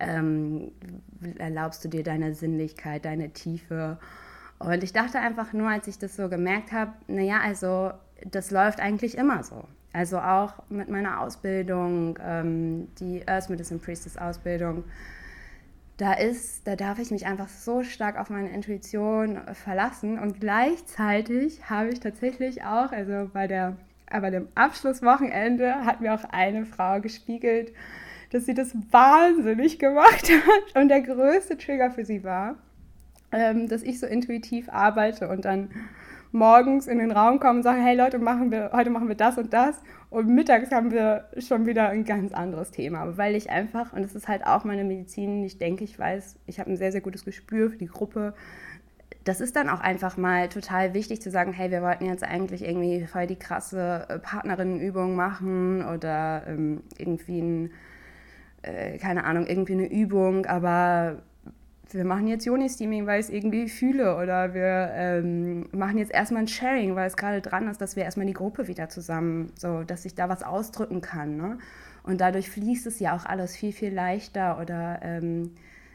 Ähm, 0.00 0.72
erlaubst 1.38 1.84
du 1.84 1.88
dir 1.88 2.02
deine 2.02 2.34
Sinnlichkeit, 2.34 3.04
deine 3.04 3.30
Tiefe? 3.30 3.98
Und 4.58 4.82
ich 4.82 4.92
dachte 4.92 5.18
einfach 5.18 5.52
nur, 5.52 5.68
als 5.68 5.86
ich 5.88 5.98
das 5.98 6.16
so 6.16 6.28
gemerkt 6.28 6.72
habe, 6.72 6.92
naja, 7.06 7.40
also 7.42 7.92
das 8.30 8.50
läuft 8.50 8.80
eigentlich 8.80 9.16
immer 9.16 9.42
so. 9.42 9.64
Also 9.92 10.18
auch 10.18 10.54
mit 10.68 10.88
meiner 10.88 11.20
Ausbildung, 11.20 12.18
ähm, 12.22 12.88
die 12.98 13.26
Earth 13.26 13.50
Medicine 13.50 13.80
Priestess 13.80 14.16
Ausbildung, 14.16 14.84
da 16.00 16.14
ist, 16.14 16.66
da 16.66 16.76
darf 16.76 16.98
ich 16.98 17.10
mich 17.10 17.26
einfach 17.26 17.48
so 17.48 17.82
stark 17.82 18.18
auf 18.18 18.30
meine 18.30 18.48
Intuition 18.50 19.38
verlassen. 19.52 20.18
Und 20.18 20.40
gleichzeitig 20.40 21.68
habe 21.68 21.90
ich 21.90 22.00
tatsächlich 22.00 22.64
auch, 22.64 22.90
also 22.90 23.28
bei 23.32 23.46
der, 23.46 23.76
bei 24.10 24.30
dem 24.30 24.48
Abschlusswochenende 24.54 25.84
hat 25.84 26.00
mir 26.00 26.14
auch 26.14 26.24
eine 26.24 26.64
Frau 26.64 27.00
gespiegelt, 27.00 27.72
dass 28.32 28.46
sie 28.46 28.54
das 28.54 28.74
wahnsinnig 28.90 29.78
gemacht 29.78 30.30
hat. 30.30 30.80
Und 30.80 30.88
der 30.88 31.02
größte 31.02 31.58
Trigger 31.58 31.90
für 31.90 32.06
sie 32.06 32.24
war, 32.24 32.56
ähm, 33.30 33.68
dass 33.68 33.82
ich 33.82 34.00
so 34.00 34.06
intuitiv 34.06 34.70
arbeite 34.70 35.28
und 35.28 35.44
dann 35.44 35.70
morgens 36.32 36.86
in 36.86 36.98
den 36.98 37.10
Raum 37.10 37.40
komme 37.40 37.58
und 37.58 37.62
sage, 37.62 37.80
hey 37.80 37.96
Leute, 37.96 38.18
machen 38.18 38.50
wir, 38.50 38.70
heute 38.72 38.90
machen 38.90 39.08
wir 39.08 39.14
das 39.14 39.38
und 39.38 39.52
das. 39.52 39.76
Und 40.10 40.28
mittags 40.28 40.70
haben 40.70 40.90
wir 40.90 41.28
schon 41.38 41.66
wieder 41.66 41.88
ein 41.88 42.04
ganz 42.04 42.32
anderes 42.32 42.70
Thema. 42.70 43.16
Weil 43.16 43.34
ich 43.34 43.50
einfach, 43.50 43.92
und 43.92 44.02
das 44.02 44.14
ist 44.14 44.28
halt 44.28 44.46
auch 44.46 44.64
meine 44.64 44.84
Medizin, 44.84 45.44
ich 45.44 45.58
denke, 45.58 45.84
ich 45.84 45.98
weiß, 45.98 46.36
ich 46.46 46.60
habe 46.60 46.70
ein 46.70 46.76
sehr, 46.76 46.92
sehr 46.92 47.00
gutes 47.00 47.24
Gespür 47.24 47.70
für 47.70 47.76
die 47.76 47.86
Gruppe. 47.86 48.34
Das 49.24 49.40
ist 49.40 49.56
dann 49.56 49.68
auch 49.68 49.80
einfach 49.80 50.16
mal 50.16 50.48
total 50.48 50.94
wichtig 50.94 51.20
zu 51.20 51.30
sagen, 51.30 51.52
hey, 51.52 51.70
wir 51.70 51.82
wollten 51.82 52.06
jetzt 52.06 52.24
eigentlich 52.24 52.64
irgendwie 52.64 53.06
voll 53.06 53.26
die 53.26 53.38
krasse 53.38 54.06
äh, 54.08 54.18
Partnerinnenübung 54.18 55.14
machen 55.14 55.84
oder 55.84 56.44
ähm, 56.46 56.82
irgendwie 56.96 57.40
ein, 57.40 57.70
äh, 58.62 58.98
keine 58.98 59.24
Ahnung, 59.24 59.46
irgendwie 59.46 59.74
eine 59.74 59.90
Übung, 59.90 60.46
aber 60.46 61.22
wir 61.94 62.04
machen 62.04 62.26
jetzt 62.26 62.44
Joni-Steaming, 62.46 63.06
weil 63.06 63.20
ich 63.20 63.26
es 63.26 63.32
irgendwie 63.32 63.68
fühle 63.68 64.16
oder 64.16 64.54
wir 64.54 64.90
ähm, 64.94 65.68
machen 65.72 65.98
jetzt 65.98 66.12
erstmal 66.12 66.42
ein 66.42 66.48
Sharing, 66.48 66.94
weil 66.94 67.06
es 67.06 67.16
gerade 67.16 67.40
dran 67.40 67.68
ist, 67.68 67.80
dass 67.80 67.96
wir 67.96 68.04
erstmal 68.04 68.26
die 68.26 68.32
Gruppe 68.32 68.68
wieder 68.68 68.88
zusammen, 68.88 69.52
so, 69.56 69.82
dass 69.82 70.04
ich 70.04 70.14
da 70.14 70.28
was 70.28 70.42
ausdrücken 70.42 71.00
kann. 71.00 71.36
Ne? 71.36 71.58
Und 72.02 72.20
dadurch 72.20 72.50
fließt 72.50 72.86
es 72.86 73.00
ja 73.00 73.16
auch 73.16 73.26
alles 73.26 73.56
viel, 73.56 73.72
viel 73.72 73.92
leichter 73.92 74.60
oder 74.60 75.00
ähm, 75.02 75.52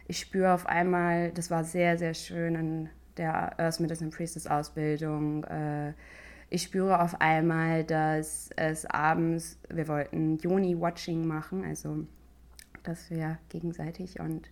ich 0.08 0.20
spüre 0.20 0.54
auf 0.54 0.68
einmal, 0.68 1.32
das 1.32 1.50
war 1.50 1.64
sehr, 1.64 1.98
sehr 1.98 2.14
schön 2.14 2.56
in 2.56 2.90
der 3.18 3.60
Earth 3.60 3.80
Medicine 3.80 4.12
Priestess 4.12 4.48
Ausbildung, 4.48 5.44
äh, 5.46 5.94
ich 6.50 6.64
spüre 6.64 7.02
auf 7.02 7.20
einmal, 7.22 7.84
dass 7.84 8.50
es 8.56 8.86
abends, 8.86 9.58
wir 9.70 9.88
wollten 9.88 10.38
Joni-Watching 10.38 11.26
machen, 11.26 11.64
also 11.66 12.06
dass 12.84 13.10
wir 13.10 13.40
gegenseitig 13.50 14.20
und 14.20 14.50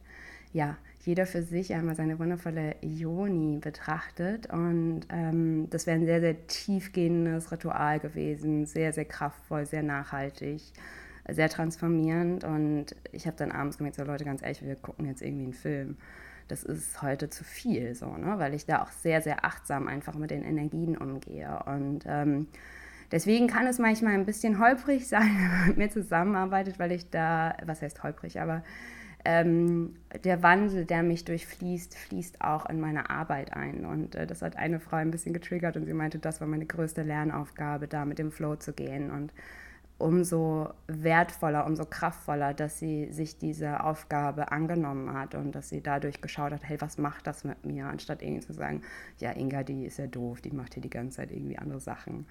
ja, 0.53 0.77
jeder 1.05 1.25
für 1.25 1.43
sich 1.43 1.73
einmal 1.73 1.95
seine 1.95 2.17
wundervolle 2.19 2.75
Yoni 2.81 3.59
betrachtet. 3.59 4.51
Und 4.51 5.01
ähm, 5.09 5.69
das 5.69 5.85
wäre 5.85 5.97
ein 5.97 6.05
sehr, 6.05 6.21
sehr 6.21 6.47
tiefgehendes 6.47 7.51
Ritual 7.51 7.99
gewesen, 7.99 8.65
sehr, 8.65 8.93
sehr 8.93 9.05
kraftvoll, 9.05 9.65
sehr 9.65 9.83
nachhaltig, 9.83 10.61
sehr 11.29 11.49
transformierend. 11.49 12.43
Und 12.43 12.95
ich 13.11 13.27
habe 13.27 13.37
dann 13.37 13.51
abends 13.51 13.77
gemerkt, 13.77 13.97
so 13.97 14.03
Leute, 14.03 14.25
ganz 14.25 14.41
ehrlich, 14.41 14.63
wir 14.63 14.75
gucken 14.75 15.05
jetzt 15.05 15.21
irgendwie 15.21 15.43
einen 15.43 15.53
Film. 15.53 15.97
Das 16.47 16.63
ist 16.63 17.01
heute 17.01 17.29
zu 17.29 17.43
viel, 17.43 17.95
so, 17.95 18.17
ne? 18.17 18.35
weil 18.37 18.53
ich 18.53 18.65
da 18.65 18.83
auch 18.83 18.91
sehr, 18.91 19.21
sehr 19.21 19.45
achtsam 19.45 19.87
einfach 19.87 20.15
mit 20.15 20.31
den 20.31 20.43
Energien 20.43 20.97
umgehe. 20.97 21.63
Und 21.65 22.03
ähm, 22.05 22.47
Deswegen 23.13 23.45
kann 23.45 23.67
es 23.67 23.77
manchmal 23.77 24.13
ein 24.13 24.25
bisschen 24.25 24.57
holprig 24.57 25.07
sein, 25.09 25.29
wenn 25.37 25.47
man 25.47 25.67
mit 25.67 25.77
mir 25.77 25.89
zusammenarbeitet, 25.91 26.79
weil 26.79 26.91
ich 26.91 27.11
da, 27.11 27.55
was 27.63 27.83
heißt 27.83 28.01
holprig, 28.01 28.41
aber 28.41 28.63
ähm, 29.25 29.95
der 30.23 30.43
Wandel, 30.43 30.85
der 30.85 31.01
mich 31.01 31.23
durchfließt, 31.23 31.97
fließt 31.97 32.41
auch 32.41 32.65
in 32.69 32.79
meine 32.79 33.09
Arbeit 33.09 33.53
ein. 33.53 33.85
Und 33.85 34.15
äh, 34.15 34.27
das 34.27 34.41
hat 34.41 34.57
eine 34.57 34.79
Frau 34.79 34.97
ein 34.97 35.11
bisschen 35.11 35.33
getriggert 35.33 35.77
und 35.77 35.85
sie 35.85 35.93
meinte, 35.93 36.19
das 36.19 36.41
war 36.41 36.47
meine 36.47 36.65
größte 36.65 37.03
Lernaufgabe, 37.03 37.87
da 37.87 38.05
mit 38.05 38.19
dem 38.19 38.31
Flow 38.31 38.55
zu 38.55 38.73
gehen. 38.73 39.11
Und 39.11 39.33
umso 39.97 40.73
wertvoller, 40.87 41.65
umso 41.65 41.85
kraftvoller, 41.85 42.53
dass 42.53 42.79
sie 42.79 43.11
sich 43.11 43.37
diese 43.37 43.83
Aufgabe 43.83 44.51
angenommen 44.51 45.13
hat 45.13 45.35
und 45.35 45.53
dass 45.53 45.69
sie 45.69 45.81
dadurch 45.81 46.19
geschaut 46.19 46.51
hat, 46.51 46.67
hey, 46.67 46.81
was 46.81 46.97
macht 46.97 47.25
das 47.25 47.45
mit 47.45 47.65
mir, 47.65 47.85
anstatt 47.85 48.21
irgendwie 48.21 48.45
zu 48.45 48.53
sagen, 48.53 48.81
ja, 49.19 49.31
Inga, 49.31 49.63
die 49.63 49.85
ist 49.85 49.99
ja 49.99 50.07
doof, 50.07 50.41
die 50.41 50.51
macht 50.51 50.73
hier 50.73 50.83
die 50.83 50.89
ganze 50.89 51.17
Zeit 51.17 51.31
irgendwie 51.31 51.57
andere 51.57 51.79
Sachen. 51.79 52.25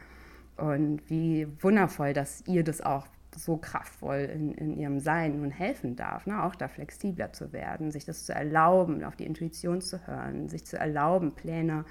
Und 0.58 1.08
wie 1.08 1.48
wundervoll, 1.60 2.12
dass 2.12 2.44
ihr 2.46 2.62
das 2.62 2.82
auch 2.82 3.06
so 3.36 3.56
kraftvoll 3.56 4.30
in, 4.32 4.52
in 4.52 4.76
ihrem 4.76 5.00
Sein 5.00 5.40
nun 5.40 5.50
helfen 5.50 5.96
darf, 5.96 6.26
ne? 6.26 6.42
auch 6.42 6.54
da 6.54 6.68
flexibler 6.68 7.32
zu 7.32 7.52
werden, 7.52 7.90
sich 7.90 8.04
das 8.04 8.24
zu 8.24 8.34
erlauben, 8.34 9.04
auf 9.04 9.16
die 9.16 9.26
Intuition 9.26 9.80
zu 9.80 10.06
hören, 10.06 10.48
sich 10.48 10.64
zu 10.64 10.78
erlauben, 10.78 11.34
Pläne 11.34 11.84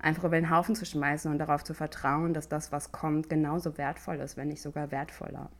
einfach 0.00 0.24
über 0.24 0.36
den 0.36 0.50
Haufen 0.50 0.74
zu 0.74 0.84
schmeißen 0.84 1.30
und 1.30 1.38
darauf 1.38 1.64
zu 1.64 1.74
vertrauen, 1.74 2.34
dass 2.34 2.48
das, 2.48 2.72
was 2.72 2.92
kommt, 2.92 3.28
genauso 3.28 3.76
wertvoll 3.78 4.16
ist, 4.16 4.36
wenn 4.36 4.48
nicht 4.48 4.62
sogar 4.62 4.90
wertvoller. 4.90 5.50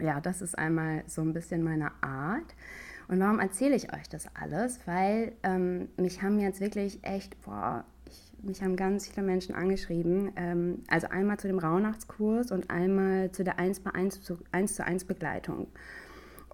Ja, 0.00 0.20
das 0.20 0.42
ist 0.42 0.58
einmal 0.58 1.04
so 1.06 1.22
ein 1.22 1.32
bisschen 1.32 1.62
meine 1.62 1.90
Art. 2.02 2.54
Und 3.08 3.20
warum 3.20 3.38
erzähle 3.38 3.76
ich 3.76 3.92
euch 3.92 4.08
das 4.08 4.28
alles? 4.34 4.80
Weil 4.86 5.32
ähm, 5.42 5.88
mich 5.96 6.22
haben 6.22 6.38
jetzt 6.40 6.60
wirklich 6.60 7.04
echt, 7.04 7.40
boah, 7.42 7.84
mich 8.46 8.62
haben 8.62 8.76
ganz 8.76 9.08
viele 9.08 9.26
Menschen 9.26 9.54
angeschrieben. 9.54 10.32
Ähm, 10.36 10.82
also 10.88 11.08
einmal 11.08 11.38
zu 11.38 11.48
dem 11.48 11.58
Rauhnachtskurs 11.58 12.50
und 12.52 12.70
einmal 12.70 13.30
zu 13.32 13.44
der 13.44 13.58
1 13.58 13.82
zu 13.82 13.94
1 13.94 14.22
zu 14.22 14.38
1, 14.52 14.74
zu 14.74 14.84
1 14.84 15.04
Begleitung. 15.04 15.68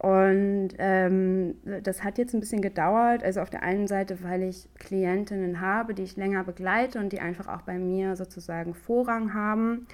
Und 0.01 0.71
ähm, 0.79 1.57
das 1.83 2.03
hat 2.03 2.17
jetzt 2.17 2.33
ein 2.33 2.41
bisschen 2.41 2.63
gedauert. 2.63 3.23
Also 3.23 3.41
auf 3.41 3.51
der 3.51 3.63
einen 3.63 3.87
Seite, 3.87 4.23
weil 4.23 4.43
ich 4.45 4.67
Klientinnen 4.79 5.61
habe, 5.61 5.93
die 5.93 6.05
ich 6.05 6.17
länger 6.17 6.43
begleite 6.43 6.99
und 6.99 7.13
die 7.13 7.21
einfach 7.21 7.49
auch 7.49 7.63
bei 7.63 7.79
mir 7.79 8.17
sozusagen 8.17 8.73
Vorrang 8.73 9.35
haben. 9.35 9.87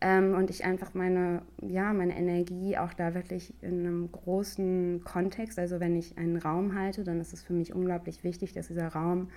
Ähm, 0.00 0.34
und 0.34 0.50
ich 0.50 0.64
einfach 0.64 0.92
meine, 0.94 1.42
ja, 1.62 1.92
meine 1.92 2.16
Energie 2.16 2.76
auch 2.76 2.92
da 2.94 3.14
wirklich 3.14 3.54
in 3.62 3.86
einem 3.86 4.10
großen 4.10 5.02
Kontext, 5.04 5.58
also 5.58 5.78
wenn 5.78 5.96
ich 5.96 6.18
einen 6.18 6.36
Raum 6.36 6.76
halte, 6.76 7.04
dann 7.04 7.20
ist 7.20 7.32
es 7.32 7.42
für 7.42 7.52
mich 7.52 7.72
unglaublich 7.74 8.24
wichtig, 8.24 8.52
dass 8.54 8.68
dieser 8.68 8.88
Raum 8.88 9.28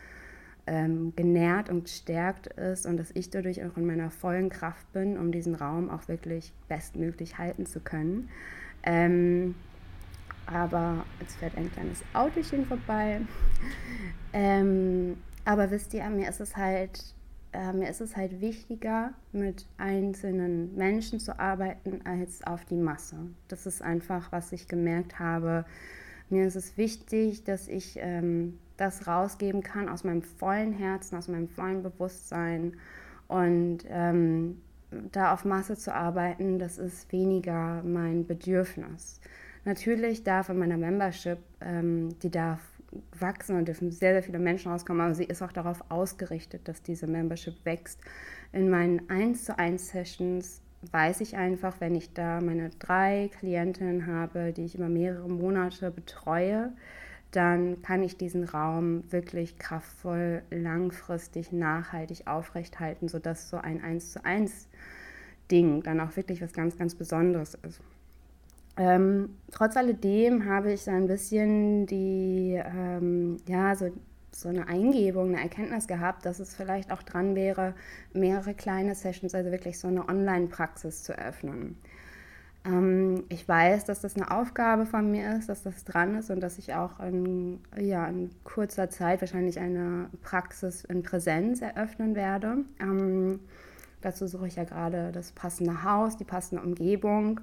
ähm, 0.67 1.13
genährt 1.15 1.69
und 1.69 1.85
gestärkt 1.85 2.47
ist 2.47 2.85
und 2.85 2.97
dass 2.97 3.11
ich 3.13 3.29
dadurch 3.29 3.63
auch 3.63 3.77
in 3.77 3.85
meiner 3.85 4.11
vollen 4.11 4.49
Kraft 4.49 4.91
bin, 4.93 5.17
um 5.17 5.31
diesen 5.31 5.55
Raum 5.55 5.89
auch 5.89 6.07
wirklich 6.07 6.53
bestmöglich 6.67 7.37
halten 7.37 7.65
zu 7.65 7.79
können. 7.79 8.29
Ähm, 8.83 9.55
aber 10.45 11.05
jetzt 11.19 11.35
fährt 11.37 11.57
ein 11.57 11.71
kleines 11.71 12.03
Autochen 12.13 12.65
vorbei. 12.65 13.21
Ähm, 14.33 15.17
aber 15.45 15.71
wisst 15.71 15.93
ihr, 15.93 16.07
mir 16.09 16.29
ist 16.29 16.41
es 16.41 16.55
halt, 16.55 17.15
äh, 17.53 17.73
mir 17.73 17.89
ist 17.89 18.01
es 18.01 18.15
halt 18.15 18.41
wichtiger, 18.41 19.11
mit 19.31 19.65
einzelnen 19.77 20.75
Menschen 20.75 21.19
zu 21.19 21.39
arbeiten, 21.39 22.01
als 22.05 22.45
auf 22.45 22.65
die 22.65 22.75
Masse. 22.75 23.17
Das 23.47 23.65
ist 23.65 23.81
einfach, 23.81 24.31
was 24.31 24.51
ich 24.51 24.67
gemerkt 24.67 25.19
habe. 25.19 25.65
Mir 26.29 26.45
ist 26.45 26.55
es 26.55 26.77
wichtig, 26.77 27.45
dass 27.45 27.67
ich 27.67 27.97
ähm, 28.01 28.59
das 28.77 29.07
rausgeben 29.07 29.61
kann 29.63 29.89
aus 29.89 30.03
meinem 30.03 30.21
vollen 30.21 30.71
Herzen, 30.71 31.17
aus 31.17 31.27
meinem 31.27 31.49
vollen 31.49 31.83
Bewusstsein. 31.83 32.77
Und 33.27 33.79
ähm, 33.89 34.61
da 35.11 35.33
auf 35.33 35.43
Masse 35.43 35.75
zu 35.75 35.93
arbeiten, 35.93 36.59
das 36.59 36.77
ist 36.77 37.11
weniger 37.11 37.83
mein 37.83 38.25
Bedürfnis. 38.25 39.19
Natürlich 39.65 40.23
darf 40.23 40.49
in 40.49 40.57
meiner 40.57 40.77
Membership, 40.77 41.39
ähm, 41.59 42.17
die 42.19 42.31
darf 42.31 42.61
wachsen 43.19 43.57
und 43.57 43.67
dürfen 43.67 43.91
sehr, 43.91 44.13
sehr 44.13 44.23
viele 44.23 44.39
Menschen 44.39 44.71
rauskommen, 44.71 45.01
aber 45.01 45.13
sie 45.13 45.25
ist 45.25 45.41
auch 45.41 45.51
darauf 45.51 45.83
ausgerichtet, 45.89 46.67
dass 46.67 46.81
diese 46.81 47.05
Membership 47.05 47.53
wächst. 47.65 47.99
In 48.53 48.69
meinen 48.69 49.09
1 49.09 49.43
zu 49.43 49.59
1 49.59 49.89
Sessions 49.89 50.61
weiß 50.91 51.21
ich 51.21 51.35
einfach, 51.35 51.81
wenn 51.81 51.95
ich 51.95 52.13
da 52.13 52.39
meine 52.39 52.69
drei 52.79 53.29
Klientinnen 53.39 54.07
habe, 54.07 54.53
die 54.53 54.63
ich 54.63 54.75
über 54.75 54.87
mehrere 54.87 55.27
Monate 55.27 55.91
betreue, 55.91 56.71
dann 57.31 57.81
kann 57.81 58.03
ich 58.03 58.17
diesen 58.17 58.43
Raum 58.43 59.03
wirklich 59.11 59.57
kraftvoll, 59.57 60.43
langfristig, 60.49 61.51
nachhaltig 61.51 62.27
aufrechthalten, 62.27 63.07
sodass 63.07 63.49
so 63.49 63.57
ein 63.57 63.83
1 63.83 64.13
zu 64.13 64.23
1 64.23 64.67
Ding 65.51 65.83
dann 65.83 65.99
auch 65.99 66.15
wirklich 66.15 66.41
was 66.41 66.53
ganz, 66.53 66.77
ganz 66.77 66.95
Besonderes 66.95 67.55
ist. 67.67 67.81
Ähm, 68.77 69.37
trotz 69.51 69.75
alledem 69.75 70.45
habe 70.45 70.71
ich 70.71 70.83
so 70.83 70.91
ein 70.91 71.07
bisschen 71.07 71.87
die, 71.87 72.61
ähm, 72.63 73.37
ja, 73.47 73.75
so, 73.75 73.89
so 74.31 74.49
eine 74.49 74.67
Eingebung, 74.67 75.29
eine 75.29 75.41
Erkenntnis 75.41 75.87
gehabt, 75.87 76.25
dass 76.25 76.39
es 76.39 76.55
vielleicht 76.55 76.91
auch 76.91 77.01
dran 77.01 77.33
wäre, 77.33 77.73
mehrere 78.13 78.53
kleine 78.53 78.93
Sessions, 78.93 79.33
also 79.33 79.51
wirklich 79.51 79.79
so 79.79 79.87
eine 79.87 80.07
Online-Praxis 80.07 81.03
zu 81.03 81.17
öffnen. 81.17 81.77
Ähm, 82.67 83.23
ich 83.29 83.47
weiß, 83.47 83.85
dass 83.85 84.01
das 84.01 84.15
eine 84.15 84.31
Aufgabe 84.31 84.85
von 84.85 85.09
mir 85.09 85.37
ist, 85.37 85.49
dass 85.49 85.63
das 85.63 85.83
dran 85.85 86.15
ist 86.15 86.29
und 86.29 86.41
dass 86.41 86.57
ich 86.57 86.73
auch 86.73 86.99
in, 86.99 87.59
ja, 87.79 88.05
in 88.07 88.31
kurzer 88.43 88.89
Zeit 88.89 89.21
wahrscheinlich 89.21 89.59
eine 89.59 90.09
Praxis 90.21 90.83
in 90.83 91.03
Präsenz 91.03 91.61
eröffnen 91.61 92.15
werde. 92.15 92.57
Ähm, 92.79 93.39
dazu 94.01 94.27
suche 94.27 94.47
ich 94.47 94.55
ja 94.57 94.65
gerade 94.65 95.11
das 95.11 95.31
passende 95.31 95.83
Haus, 95.83 96.17
die 96.17 96.25
passende 96.25 96.63
Umgebung. 96.63 97.39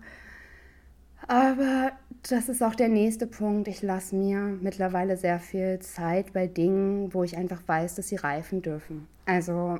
Aber 1.26 1.92
das 2.28 2.50
ist 2.50 2.62
auch 2.62 2.74
der 2.74 2.88
nächste 2.88 3.26
Punkt. 3.26 3.66
Ich 3.68 3.80
lasse 3.80 4.14
mir 4.14 4.40
mittlerweile 4.60 5.16
sehr 5.16 5.40
viel 5.40 5.78
Zeit 5.78 6.34
bei 6.34 6.46
Dingen, 6.46 7.14
wo 7.14 7.24
ich 7.24 7.36
einfach 7.38 7.62
weiß, 7.66 7.94
dass 7.94 8.08
sie 8.08 8.16
reifen 8.16 8.60
dürfen. 8.60 9.08
Also 9.24 9.78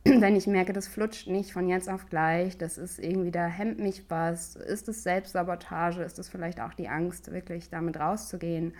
wenn 0.04 0.36
ich 0.36 0.46
merke, 0.46 0.72
das 0.72 0.88
flutscht 0.88 1.28
nicht 1.28 1.52
von 1.52 1.68
jetzt 1.68 1.88
auf 1.88 2.08
gleich, 2.08 2.56
das 2.56 2.78
ist 2.78 2.98
irgendwie, 2.98 3.30
da 3.30 3.46
hemmt 3.46 3.78
mich 3.78 4.04
was, 4.08 4.56
ist 4.56 4.88
es 4.88 5.02
Selbstsabotage, 5.02 6.02
ist 6.02 6.18
es 6.18 6.28
vielleicht 6.28 6.60
auch 6.60 6.72
die 6.74 6.88
Angst, 6.88 7.32
wirklich 7.32 7.68
damit 7.68 7.98
rauszugehen. 7.98 8.72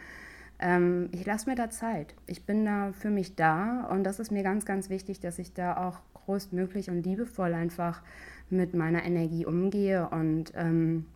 Ähm, 0.58 1.10
ich 1.12 1.26
lasse 1.26 1.48
mir 1.48 1.56
da 1.56 1.70
Zeit. 1.70 2.14
Ich 2.26 2.44
bin 2.46 2.64
da 2.64 2.92
für 2.92 3.10
mich 3.10 3.36
da 3.36 3.86
und 3.90 4.04
das 4.04 4.18
ist 4.18 4.30
mir 4.30 4.42
ganz, 4.42 4.64
ganz 4.64 4.88
wichtig, 4.88 5.20
dass 5.20 5.38
ich 5.38 5.52
da 5.52 5.76
auch 5.76 6.00
größtmöglich 6.14 6.90
und 6.90 7.02
liebevoll 7.02 7.54
einfach 7.54 8.02
mit 8.48 8.74
meiner 8.74 9.04
Energie 9.04 9.46
umgehe 9.46 10.08
und 10.08 10.52
ähm, 10.56 11.06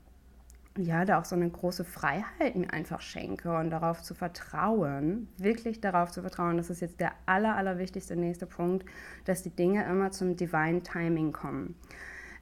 ja, 0.76 1.04
da 1.04 1.20
auch 1.20 1.24
so 1.24 1.36
eine 1.36 1.48
große 1.48 1.84
Freiheit 1.84 2.56
mir 2.56 2.72
einfach 2.72 3.00
schenke 3.00 3.56
und 3.56 3.70
darauf 3.70 4.02
zu 4.02 4.14
vertrauen, 4.14 5.28
wirklich 5.38 5.80
darauf 5.80 6.10
zu 6.10 6.20
vertrauen, 6.20 6.56
das 6.56 6.70
ist 6.70 6.80
jetzt 6.80 7.00
der 7.00 7.12
aller, 7.26 7.56
allerwichtigste 7.56 8.16
nächste 8.16 8.46
Punkt, 8.46 8.84
dass 9.24 9.42
die 9.42 9.50
Dinge 9.50 9.84
immer 9.84 10.10
zum 10.10 10.36
Divine 10.36 10.82
Timing 10.82 11.32
kommen. 11.32 11.76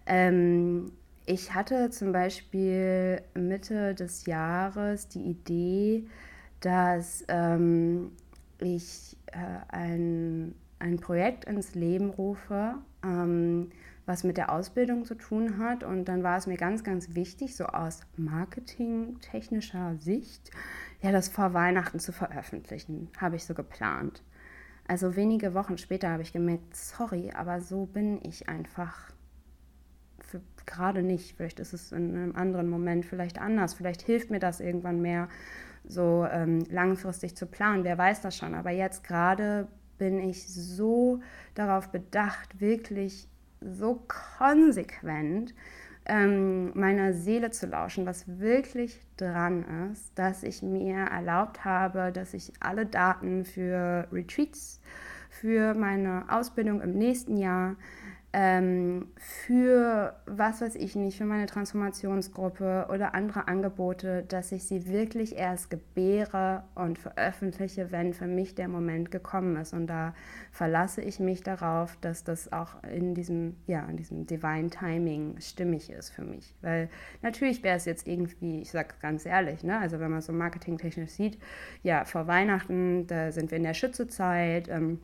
Ähm, 0.07 0.93
ich 1.27 1.55
hatte 1.55 1.91
zum 1.91 2.13
Beispiel 2.13 3.23
Mitte 3.35 3.95
des 3.95 4.27
Jahres 4.27 5.09
die 5.09 5.23
Idee, 5.23 6.07
dass 6.61 7.25
ähm, 7.29 8.13
ich 8.59 9.17
äh, 9.27 9.39
ein, 9.69 10.55
ein 10.79 10.99
Projekt 10.99 11.45
ins 11.45 11.75
Leben 11.75 12.11
rufe, 12.11 12.77
ähm, 13.05 13.71
was 14.07 14.25
mit 14.25 14.37
der 14.37 14.53
Ausbildung 14.53 15.05
zu 15.05 15.15
tun 15.15 15.59
hat. 15.59 15.85
Und 15.85 16.07
dann 16.07 16.23
war 16.23 16.37
es 16.37 16.47
mir 16.47 16.57
ganz, 16.57 16.85
ganz 16.85 17.15
wichtig, 17.15 17.57
so 17.57 17.67
aus 17.67 18.01
marketingtechnischer 18.17 19.97
Sicht, 19.97 20.51
ja, 21.01 21.13
das 21.13 21.29
vor 21.29 21.55
Weihnachten 21.55 21.99
zu 21.99 22.13
veröffentlichen, 22.13 23.11
habe 23.19 23.37
ich 23.37 23.45
so 23.45 23.55
geplant. 23.55 24.23
Also 24.87 25.17
wenige 25.17 25.55
Wochen 25.55 25.79
später 25.79 26.11
habe 26.11 26.23
ich 26.23 26.33
gemerkt, 26.33 26.75
sorry, 26.75 27.31
aber 27.35 27.61
so 27.61 27.87
bin 27.87 28.21
ich 28.25 28.49
einfach 28.49 29.13
gerade 30.67 31.03
nicht. 31.03 31.37
Vielleicht 31.37 31.61
ist 31.61 31.73
es 31.73 31.93
in 31.93 32.17
einem 32.17 32.37
anderen 32.37 32.69
Moment 32.69 33.05
vielleicht 33.05 33.41
anders. 33.41 33.75
Vielleicht 33.75 34.03
hilft 34.03 34.31
mir 34.31 34.39
das 34.39 34.61
irgendwann 34.61 35.01
mehr, 35.01 35.29
so 35.85 36.27
ähm, 36.31 36.65
langfristig 36.71 37.37
zu 37.37 37.47
planen. 37.47 37.85
Wer 37.85 37.99
weiß 37.99 38.21
das 38.21 38.37
schon. 38.37 38.55
Aber 38.55 38.71
jetzt 38.71 39.05
gerade 39.05 39.69
bin 39.99 40.19
ich 40.19 40.53
so 40.53 41.21
darauf 41.55 41.91
bedacht, 41.91 42.61
wirklich 42.61 43.29
so 43.71 44.03
konsequent 44.39 45.55
ähm, 46.05 46.73
meiner 46.75 47.13
Seele 47.13 47.51
zu 47.51 47.67
lauschen, 47.67 48.07
was 48.07 48.25
wirklich 48.41 49.01
dran 49.17 49.91
ist, 49.93 50.19
dass 50.19 50.43
ich 50.43 50.63
mir 50.63 50.97
erlaubt 50.97 51.65
habe, 51.65 52.11
dass 52.13 52.35
ich 52.35 52.53
alle 52.61 52.87
Daten 52.87 53.45
für 53.45 54.09
Retreats, 54.13 54.81
für 55.31 55.75
meine 55.75 56.25
Ausbildung 56.29 56.81
im 56.81 56.93
nächsten 56.99 57.37
Jahr, 57.37 57.77
ähm, 58.35 59.09
für 59.19 60.17
was 60.25 60.63
weiß 60.63 60.77
ich 60.77 60.97
nicht, 60.97 61.19
für 61.19 61.27
meine 61.27 61.45
Transformationsgruppe 61.45 62.87
oder 62.91 63.15
andere 63.15 63.47
Angebote, 63.47 64.25
dass 64.27 64.53
ich 64.53 64.65
sie 64.65 64.87
wirklich 64.87 65.37
erst 65.37 65.69
gebäre 65.69 66.65
und 66.75 66.99
veröffentliche, 66.99 67.93
wenn 67.93 68.15
für 68.15 68.27
mich 68.27 68.55
der 68.55 68.69
Moment 68.69 69.11
gekommen 69.11 69.57
ist. 69.57 69.75
Und 69.75 69.87
da 69.87 70.15
verlasse 70.51 71.03
ich 71.03 71.21
mich 71.21 71.43
darauf, 71.43 71.97
dass 72.01 72.25
das 72.25 72.53
auch 72.53 72.83
in 72.85 73.15
diesem, 73.15 73.57
ja, 73.67 73.85
in 73.85 73.99
diesem 73.99 74.27
Divine 74.27 74.71
Timing 74.71 75.39
stimmig 75.39 75.91
ist 75.91 76.09
für 76.11 76.25
mich. 76.25 76.55
Weil 76.63 76.89
natürlich 77.21 77.63
wäre 77.63 77.77
es 77.77 77.85
jetzt 77.85 78.09
irgendwie, 78.09 78.63
ich 78.63 78.71
sage 78.71 78.95
ganz 79.03 79.27
ehrlich, 79.27 79.63
ne, 79.63 79.79
also 79.79 80.01
wenn 80.01 80.11
man 80.11 80.23
so 80.23 80.33
marketingtechnisch 80.33 81.11
sieht, 81.11 81.39
ja, 81.83 82.07
vor 82.07 82.27
Weihnachten, 82.27 83.07
da 83.07 83.31
sind 83.31 83.51
wir 83.51 83.59
in 83.59 83.65
der 83.65 83.75
Schützezeit, 83.75 84.69
ähm, 84.71 85.01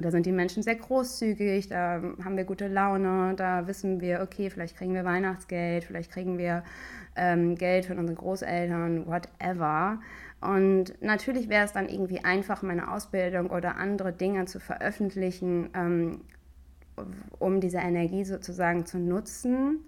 da 0.00 0.10
sind 0.10 0.26
die 0.26 0.32
Menschen 0.32 0.62
sehr 0.62 0.76
großzügig, 0.76 1.68
da 1.68 2.02
haben 2.24 2.36
wir 2.36 2.44
gute 2.44 2.68
Laune, 2.68 3.34
da 3.36 3.66
wissen 3.66 4.00
wir, 4.00 4.20
okay, 4.22 4.50
vielleicht 4.50 4.76
kriegen 4.76 4.94
wir 4.94 5.04
Weihnachtsgeld, 5.04 5.84
vielleicht 5.84 6.10
kriegen 6.10 6.38
wir 6.38 6.64
ähm, 7.16 7.56
Geld 7.56 7.86
von 7.86 7.98
unseren 7.98 8.16
Großeltern, 8.16 9.06
whatever. 9.06 10.00
Und 10.40 10.94
natürlich 11.02 11.48
wäre 11.48 11.64
es 11.64 11.72
dann 11.72 11.88
irgendwie 11.88 12.24
einfach, 12.24 12.62
meine 12.62 12.90
Ausbildung 12.92 13.50
oder 13.50 13.76
andere 13.76 14.12
Dinge 14.12 14.46
zu 14.46 14.58
veröffentlichen, 14.58 15.68
ähm, 15.74 16.20
um 17.38 17.60
diese 17.60 17.78
Energie 17.78 18.24
sozusagen 18.24 18.86
zu 18.86 18.98
nutzen. 18.98 19.84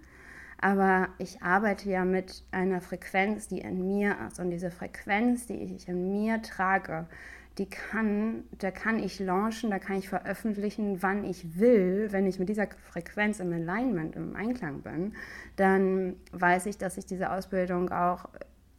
Aber 0.59 1.09
ich 1.17 1.41
arbeite 1.41 1.89
ja 1.89 2.05
mit 2.05 2.43
einer 2.51 2.81
Frequenz, 2.81 3.47
die 3.47 3.59
in 3.59 3.85
mir 3.85 4.15
ist. 4.27 4.39
Und 4.39 4.51
diese 4.51 4.71
Frequenz, 4.71 5.47
die 5.47 5.55
ich 5.55 5.87
in 5.89 6.11
mir 6.11 6.41
trage, 6.41 7.07
die 7.57 7.69
kann, 7.69 8.43
da 8.57 8.71
kann 8.71 8.97
ich 8.97 9.19
launchen, 9.19 9.69
da 9.69 9.77
kann 9.77 9.97
ich 9.97 10.09
veröffentlichen, 10.09 11.03
wann 11.03 11.23
ich 11.23 11.59
will. 11.59 12.07
Wenn 12.11 12.25
ich 12.25 12.39
mit 12.39 12.49
dieser 12.49 12.67
Frequenz 12.91 13.39
im 13.39 13.53
Alignment, 13.53 14.15
im 14.15 14.35
Einklang 14.35 14.81
bin, 14.81 15.13
dann 15.55 16.15
weiß 16.31 16.65
ich, 16.65 16.77
dass 16.77 16.97
ich 16.97 17.05
diese 17.05 17.31
Ausbildung 17.31 17.91
auch, 17.91 18.29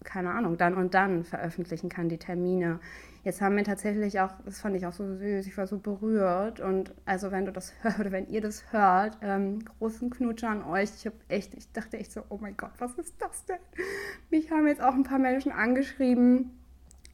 keine 0.03 0.33
Ahnung, 0.33 0.57
dann 0.57 0.75
und 0.75 0.95
dann 0.95 1.25
veröffentlichen 1.25 1.89
kann, 1.89 2.09
die 2.09 2.19
Termine. 2.19 2.81
Jetzt 3.23 3.41
haben 3.41 3.57
wir 3.57 3.65
tatsächlich 3.65 4.21
auch, 4.21 4.33
das 4.45 4.61
fand 4.61 4.77
ich 4.77 4.87
auch 4.87 4.93
so 4.93 5.17
süß, 5.17 5.47
ich 5.47 5.57
war 5.57 5.67
so 5.67 5.79
berührt 5.79 6.61
und 6.61 6.93
also 7.07 7.31
wenn 7.31 7.47
du 7.47 7.53
das 7.53 7.73
hört 7.83 8.01
oder 8.01 8.13
wenn 8.13 8.29
ihr 8.29 8.41
das 8.41 8.71
hört, 8.73 9.17
ähm, 9.23 9.65
großen 9.79 10.11
Knutscher 10.11 10.51
an 10.51 10.65
euch. 10.65 10.91
Ich 10.97 11.07
habe 11.07 11.17
echt, 11.29 11.55
ich 11.55 11.71
dachte 11.73 11.97
echt 11.97 12.13
so, 12.13 12.23
oh 12.29 12.39
mein 12.39 12.57
Gott, 12.57 12.73
was 12.79 12.93
ist 12.95 13.15
das 13.23 13.47
denn? 13.47 13.57
Mich 14.31 14.51
haben 14.51 14.67
jetzt 14.67 14.83
auch 14.83 14.95
ein 14.95 15.05
paar 15.05 15.21
Menschen 15.21 15.53
angeschrieben, 15.53 16.51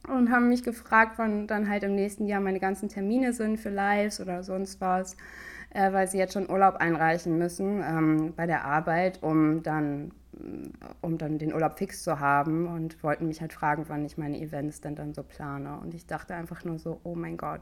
und 0.07 0.31
haben 0.31 0.49
mich 0.49 0.63
gefragt, 0.63 1.13
wann 1.17 1.47
dann 1.47 1.69
halt 1.69 1.83
im 1.83 1.95
nächsten 1.95 2.25
Jahr 2.25 2.41
meine 2.41 2.59
ganzen 2.59 2.89
Termine 2.89 3.33
sind 3.33 3.59
für 3.59 3.69
Lives 3.69 4.19
oder 4.19 4.43
sonst 4.43 4.81
was, 4.81 5.15
äh, 5.71 5.91
weil 5.93 6.07
sie 6.07 6.17
jetzt 6.17 6.33
schon 6.33 6.49
Urlaub 6.49 6.75
einreichen 6.75 7.37
müssen 7.37 7.83
ähm, 7.83 8.33
bei 8.35 8.47
der 8.47 8.65
Arbeit, 8.65 9.21
um 9.21 9.61
dann, 9.63 10.11
um 11.01 11.17
dann 11.17 11.37
den 11.37 11.53
Urlaub 11.53 11.77
fix 11.77 12.03
zu 12.03 12.19
haben 12.19 12.67
und 12.67 13.03
wollten 13.03 13.27
mich 13.27 13.41
halt 13.41 13.53
fragen, 13.53 13.85
wann 13.87 14.03
ich 14.05 14.17
meine 14.17 14.39
Events 14.39 14.81
denn 14.81 14.95
dann 14.95 15.13
so 15.13 15.23
plane. 15.23 15.79
Und 15.81 15.93
ich 15.93 16.07
dachte 16.07 16.33
einfach 16.33 16.65
nur 16.65 16.79
so, 16.79 16.99
oh 17.03 17.15
mein 17.15 17.37
Gott, 17.37 17.61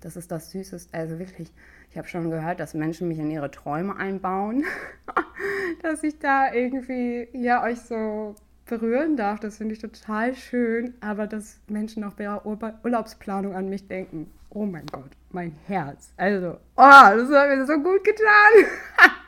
das 0.00 0.16
ist 0.16 0.30
das 0.30 0.50
Süßeste. 0.50 0.96
Also 0.96 1.18
wirklich, 1.18 1.52
ich 1.90 1.98
habe 1.98 2.08
schon 2.08 2.30
gehört, 2.30 2.60
dass 2.60 2.74
Menschen 2.74 3.08
mich 3.08 3.18
in 3.18 3.30
ihre 3.30 3.50
Träume 3.50 3.96
einbauen, 3.96 4.64
dass 5.82 6.02
ich 6.02 6.18
da 6.18 6.52
irgendwie 6.52 7.28
ja 7.32 7.62
euch 7.62 7.80
so 7.80 8.34
berühren 8.66 9.16
darf. 9.16 9.40
Das 9.40 9.58
finde 9.58 9.74
ich 9.74 9.80
total 9.80 10.34
schön. 10.34 10.94
Aber 11.00 11.26
dass 11.26 11.60
Menschen 11.68 12.04
auch 12.04 12.14
bei 12.14 12.24
ihrer 12.24 12.44
Urlaubsplanung 12.46 13.54
an 13.54 13.68
mich 13.68 13.86
denken. 13.88 14.30
oh 14.50 14.66
mein 14.66 14.86
Gott, 14.86 15.10
mein 15.30 15.52
Herz. 15.66 16.12
Also, 16.16 16.58
oh, 16.76 16.76
das 16.76 17.28
hat 17.30 17.48
mir 17.48 17.66
so 17.66 17.74
gut 17.74 18.04
getan. 18.04 18.70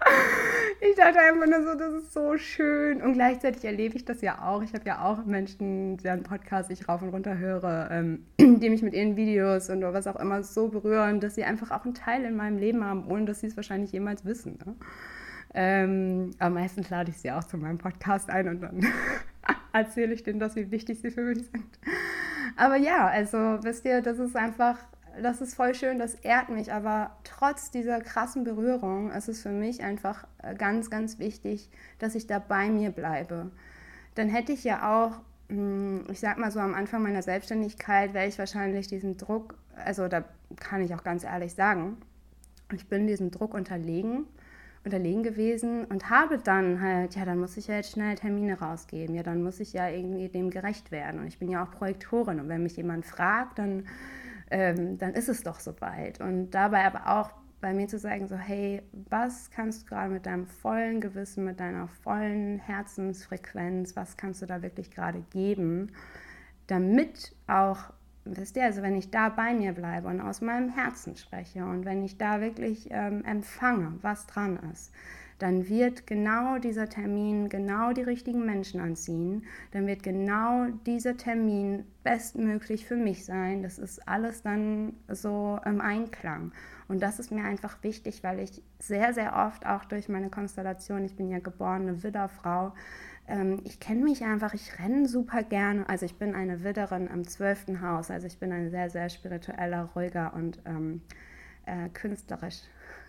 ich 0.81 0.95
dachte 0.95 1.19
einfach 1.19 1.47
nur 1.47 1.63
so, 1.65 1.79
das 1.79 1.95
ist 1.95 2.13
so 2.13 2.37
schön. 2.37 3.03
Und 3.03 3.15
gleichzeitig 3.15 3.65
erlebe 3.65 3.97
ich 3.97 4.05
das 4.05 4.21
ja 4.21 4.41
auch. 4.43 4.63
Ich 4.63 4.73
habe 4.73 4.87
ja 4.87 5.05
auch 5.05 5.25
Menschen, 5.25 5.97
deren 5.97 6.23
Podcast 6.23 6.71
ich 6.71 6.89
rauf 6.89 7.03
und 7.03 7.09
runter 7.09 7.39
höre, 7.39 7.89
ähm, 7.91 8.25
die 8.39 8.71
mich 8.71 8.83
mit 8.83 8.95
ihren 8.95 9.17
Videos 9.17 9.69
und 9.69 9.83
was 9.83 10.07
auch 10.07 10.17
immer 10.17 10.45
so 10.45 10.69
berühren, 10.69 11.19
dass 11.19 11.35
sie 11.35 11.45
einfach 11.45 11.73
auch 11.73 11.85
einen 11.85 11.95
Teil 11.95 12.25
in 12.25 12.37
meinem 12.37 12.59
Leben 12.59 12.85
haben, 12.85 13.11
ohne 13.11 13.25
dass 13.25 13.41
sie 13.41 13.49
es 13.49 13.57
wahrscheinlich 13.57 13.91
jemals 13.93 14.25
wissen. 14.25 14.59
Ne? 14.65 14.77
Ähm, 15.59 16.33
aber 16.39 16.55
meistens 16.55 16.91
lade 16.91 17.11
ich 17.11 17.17
sie 17.17 17.33
auch 17.33 17.45
zu 17.45 17.57
meinem 17.57 17.79
Podcast 17.79 18.29
ein 18.29 18.49
und 18.49 18.61
dann 18.61 18.87
erzähle 19.73 20.13
ich 20.13 20.23
denen, 20.23 20.39
dass 20.39 20.55
wie 20.55 20.71
wichtig 20.71 21.01
sie 21.01 21.11
für 21.11 21.23
mich 21.23 21.39
sind. 21.39 21.79
Aber 22.57 22.77
ja, 22.77 23.07
also 23.07 23.39
wisst 23.63 23.87
ihr, 23.87 24.03
das 24.03 24.19
ist 24.19 24.37
einfach 24.37 24.77
das 25.23 25.41
ist 25.41 25.55
voll 25.55 25.75
schön, 25.75 25.99
das 25.99 26.15
ehrt 26.15 26.49
mich, 26.49 26.73
aber 26.73 27.17
trotz 27.25 27.71
dieser 27.71 28.01
krassen 28.01 28.45
Berührung 28.45 29.11
ist 29.11 29.29
es 29.29 29.43
für 29.43 29.51
mich 29.51 29.83
einfach 29.83 30.27
äh, 30.43 30.55
ganz, 30.55 30.91
ganz 30.91 31.19
wichtig, 31.19 31.71
dass 31.99 32.15
ich 32.15 32.27
da 32.27 32.39
bei 32.39 32.69
mir 32.69 32.91
bleibe. 32.91 33.51
Dann 34.15 34.29
hätte 34.29 34.53
ich 34.53 34.65
ja 34.65 35.07
auch, 35.07 35.21
hm, 35.49 36.05
ich 36.11 36.21
sag 36.21 36.39
mal 36.39 36.51
so 36.51 36.61
am 36.61 36.75
Anfang 36.75 37.03
meiner 37.03 37.23
Selbstständigkeit, 37.23 38.15
wäre 38.15 38.27
ich 38.27 38.39
wahrscheinlich 38.39 38.89
diesem 38.89 39.17
Druck, 39.17 39.55
also 39.75 40.09
da 40.09 40.25
kann 40.57 40.83
ich 40.83 40.95
auch 40.95 41.05
ganz 41.05 41.25
ehrlich 41.25 41.55
sagen, 41.55 41.97
ich 42.73 42.89
bin 42.89 43.07
diesem 43.07 43.31
Druck 43.31 43.55
unterlegen, 43.55 44.27
unterlegen 44.87 45.23
gewesen 45.23 45.85
und 45.85 46.09
habe 46.09 46.39
dann 46.39 46.81
halt, 46.81 47.15
ja, 47.15 47.25
dann 47.27 47.39
muss 47.39 47.57
ich 47.59 47.67
ja 47.67 47.75
jetzt 47.75 47.93
schnell 47.93 48.15
Termine 48.15 48.59
rausgeben, 48.59 49.15
ja, 49.15 49.23
dann 49.23 49.43
muss 49.43 49.61
ich 49.61 49.75
ja 49.75 49.89
irgendwie 49.89 50.29
dem 50.29 50.49
gerecht 50.51 50.91
werden. 50.91 51.21
Und 51.21 51.27
ich 51.27 51.39
bin 51.39 51.51
ja 51.51 51.63
auch 51.65 51.71
Projektorin. 51.71 52.41
Und 52.41 52.49
wenn 52.49 52.63
mich 52.63 52.77
jemand 52.77 53.05
fragt, 53.05 53.59
dann 53.59 53.85
ähm, 54.51 54.99
dann 54.99 55.15
ist 55.15 55.29
es 55.29 55.43
doch 55.43 55.61
soweit. 55.61 56.21
Und 56.21 56.51
dabei 56.51 56.85
aber 56.85 57.19
auch 57.19 57.31
bei 57.61 57.73
mir 57.73 57.89
zu 57.89 57.99
sagen, 57.99 58.29
so, 58.29 58.37
hey, 58.37 58.83
was 59.09 59.51
kannst 59.51 59.83
du 59.83 59.87
gerade 59.87 60.13
mit 60.13 60.27
deinem 60.27 60.47
vollen 60.47 61.01
Gewissen, 61.01 61.45
mit 61.45 61.59
deiner 61.59 61.89
vollen 61.89 62.59
Herzensfrequenz, 62.59 63.97
was 63.97 64.17
kannst 64.17 64.43
du 64.43 64.47
da 64.47 64.63
wirklich 64.63 64.91
gerade 64.91 65.23
geben, 65.31 65.93
damit 66.67 67.35
auch, 67.47 67.93
wisst 68.27 68.57
ihr, 68.57 68.65
also 68.65 68.83
wenn 68.83 68.97
ich 68.97 69.11
da 69.11 69.29
bei 69.29 69.55
mir 69.55 69.73
bleibe 69.73 70.09
und 70.09 70.21
aus 70.21 70.41
meinem 70.41 70.69
Herzen 70.69 71.17
spreche 71.17 71.65
und 71.65 71.85
wenn 71.85 72.05
ich 72.05 72.19
da 72.19 72.41
wirklich 72.41 72.89
ähm, 72.91 73.25
empfange, 73.25 73.95
was 74.03 74.27
dran 74.27 74.59
ist, 74.73 74.93
dann 75.39 75.69
wird 75.69 76.07
genau 76.07 76.59
dieser 76.59 76.89
Termin 76.89 77.49
genau 77.49 77.93
die 77.93 78.03
richtigen 78.03 78.47
Menschen 78.47 78.81
anziehen. 78.81 79.45
Dann 79.73 79.87
wird 79.87 80.03
genau 80.03 80.69
dieser 80.87 81.17
Termin 81.17 81.85
bestmöglich 82.03 82.87
für 82.87 82.97
mich 82.97 83.27
sein. 83.27 83.63
Das 83.63 83.79
ist 83.79 84.09
alles 84.09 84.43
dann 84.43 84.95
so 85.09 85.59
im 85.67 85.81
Einklang. 85.81 86.53
Und 86.89 87.03
das 87.03 87.19
ist 87.19 87.33
mir 87.33 87.45
einfach 87.45 87.83
wichtig, 87.83 88.23
weil 88.23 88.39
ich 88.39 88.63
sehr, 88.79 89.13
sehr 89.13 89.37
oft 89.37 89.67
auch 89.67 89.85
durch 89.85 90.09
meine 90.09 90.31
Konstellation, 90.31 91.05
ich 91.05 91.17
bin 91.17 91.29
ja 91.29 91.39
geborene 91.39 92.03
Widderfrau, 92.03 92.73
ähm, 93.29 93.61
ich 93.65 93.81
kenne 93.81 94.03
mich 94.03 94.25
einfach, 94.25 94.55
ich 94.55 94.79
renne 94.79 95.09
super 95.09 95.43
gerne. 95.43 95.89
Also 95.89 96.07
ich 96.07 96.17
bin 96.17 96.35
eine 96.35 96.65
Widderin 96.65 97.09
im 97.09 97.27
zwölften 97.27 97.81
Haus, 97.81 98.11
also 98.11 98.27
ich 98.27 98.39
bin 98.39 98.53
ein 98.53 98.71
sehr, 98.71 98.91
sehr 98.91 99.09
spiritueller, 99.09 99.91
ruhiger 99.95 100.35
und 100.35 100.61
ähm, 100.65 101.03
äh, 101.67 101.89
künstlerisch 101.91 102.63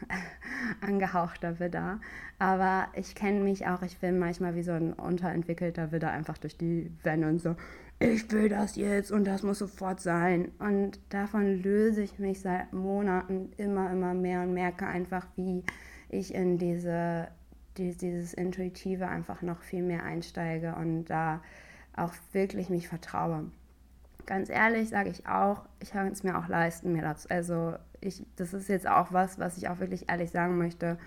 angehauchter 0.81 1.59
Widder. 1.59 1.99
Aber 2.39 2.87
ich 2.93 3.15
kenne 3.15 3.41
mich 3.41 3.67
auch, 3.67 3.81
ich 3.81 3.97
bin 3.99 4.19
manchmal 4.19 4.55
wie 4.55 4.63
so 4.63 4.73
ein 4.73 4.93
unterentwickelter 4.93 5.91
Widder 5.91 6.11
einfach 6.11 6.37
durch 6.37 6.57
die 6.57 6.91
Wände 7.03 7.27
und 7.27 7.39
so, 7.39 7.55
ich 7.99 8.31
will 8.31 8.47
das 8.47 8.75
jetzt 8.75 9.11
und 9.11 9.25
das 9.25 9.41
muss 9.41 9.59
sofort 9.59 9.99
sein. 10.01 10.51
Und 10.59 10.99
davon 11.09 11.61
löse 11.61 12.03
ich 12.03 12.19
mich 12.19 12.41
seit 12.41 12.71
Monaten 12.73 13.51
immer, 13.57 13.91
immer 13.91 14.13
mehr 14.13 14.41
und 14.41 14.53
merke 14.53 14.85
einfach, 14.85 15.25
wie 15.35 15.63
ich 16.09 16.33
in 16.33 16.57
diese, 16.57 17.27
dieses 17.77 18.33
Intuitive 18.33 19.07
einfach 19.07 19.41
noch 19.41 19.61
viel 19.61 19.83
mehr 19.83 20.03
einsteige 20.03 20.75
und 20.75 21.05
da 21.05 21.41
auch 21.95 22.13
wirklich 22.31 22.69
mich 22.69 22.87
vertraue 22.87 23.45
ganz 24.27 24.49
ehrlich 24.49 24.89
sage 24.89 25.09
ich 25.09 25.25
auch, 25.25 25.63
ich 25.79 25.91
kann 25.91 26.11
es 26.11 26.21
mir 26.21 26.37
auch 26.37 26.47
leisten, 26.47 26.91
mir 26.91 27.01
das, 27.01 27.25
also 27.25 27.73
ich, 27.99 28.23
das 28.35 28.53
ist 28.53 28.69
jetzt 28.69 28.87
auch 28.87 29.11
was, 29.11 29.39
was 29.39 29.57
ich 29.57 29.69
auch 29.69 29.79
wirklich 29.79 30.07
ehrlich 30.09 30.29
sagen 30.29 30.59
möchte. 30.59 30.99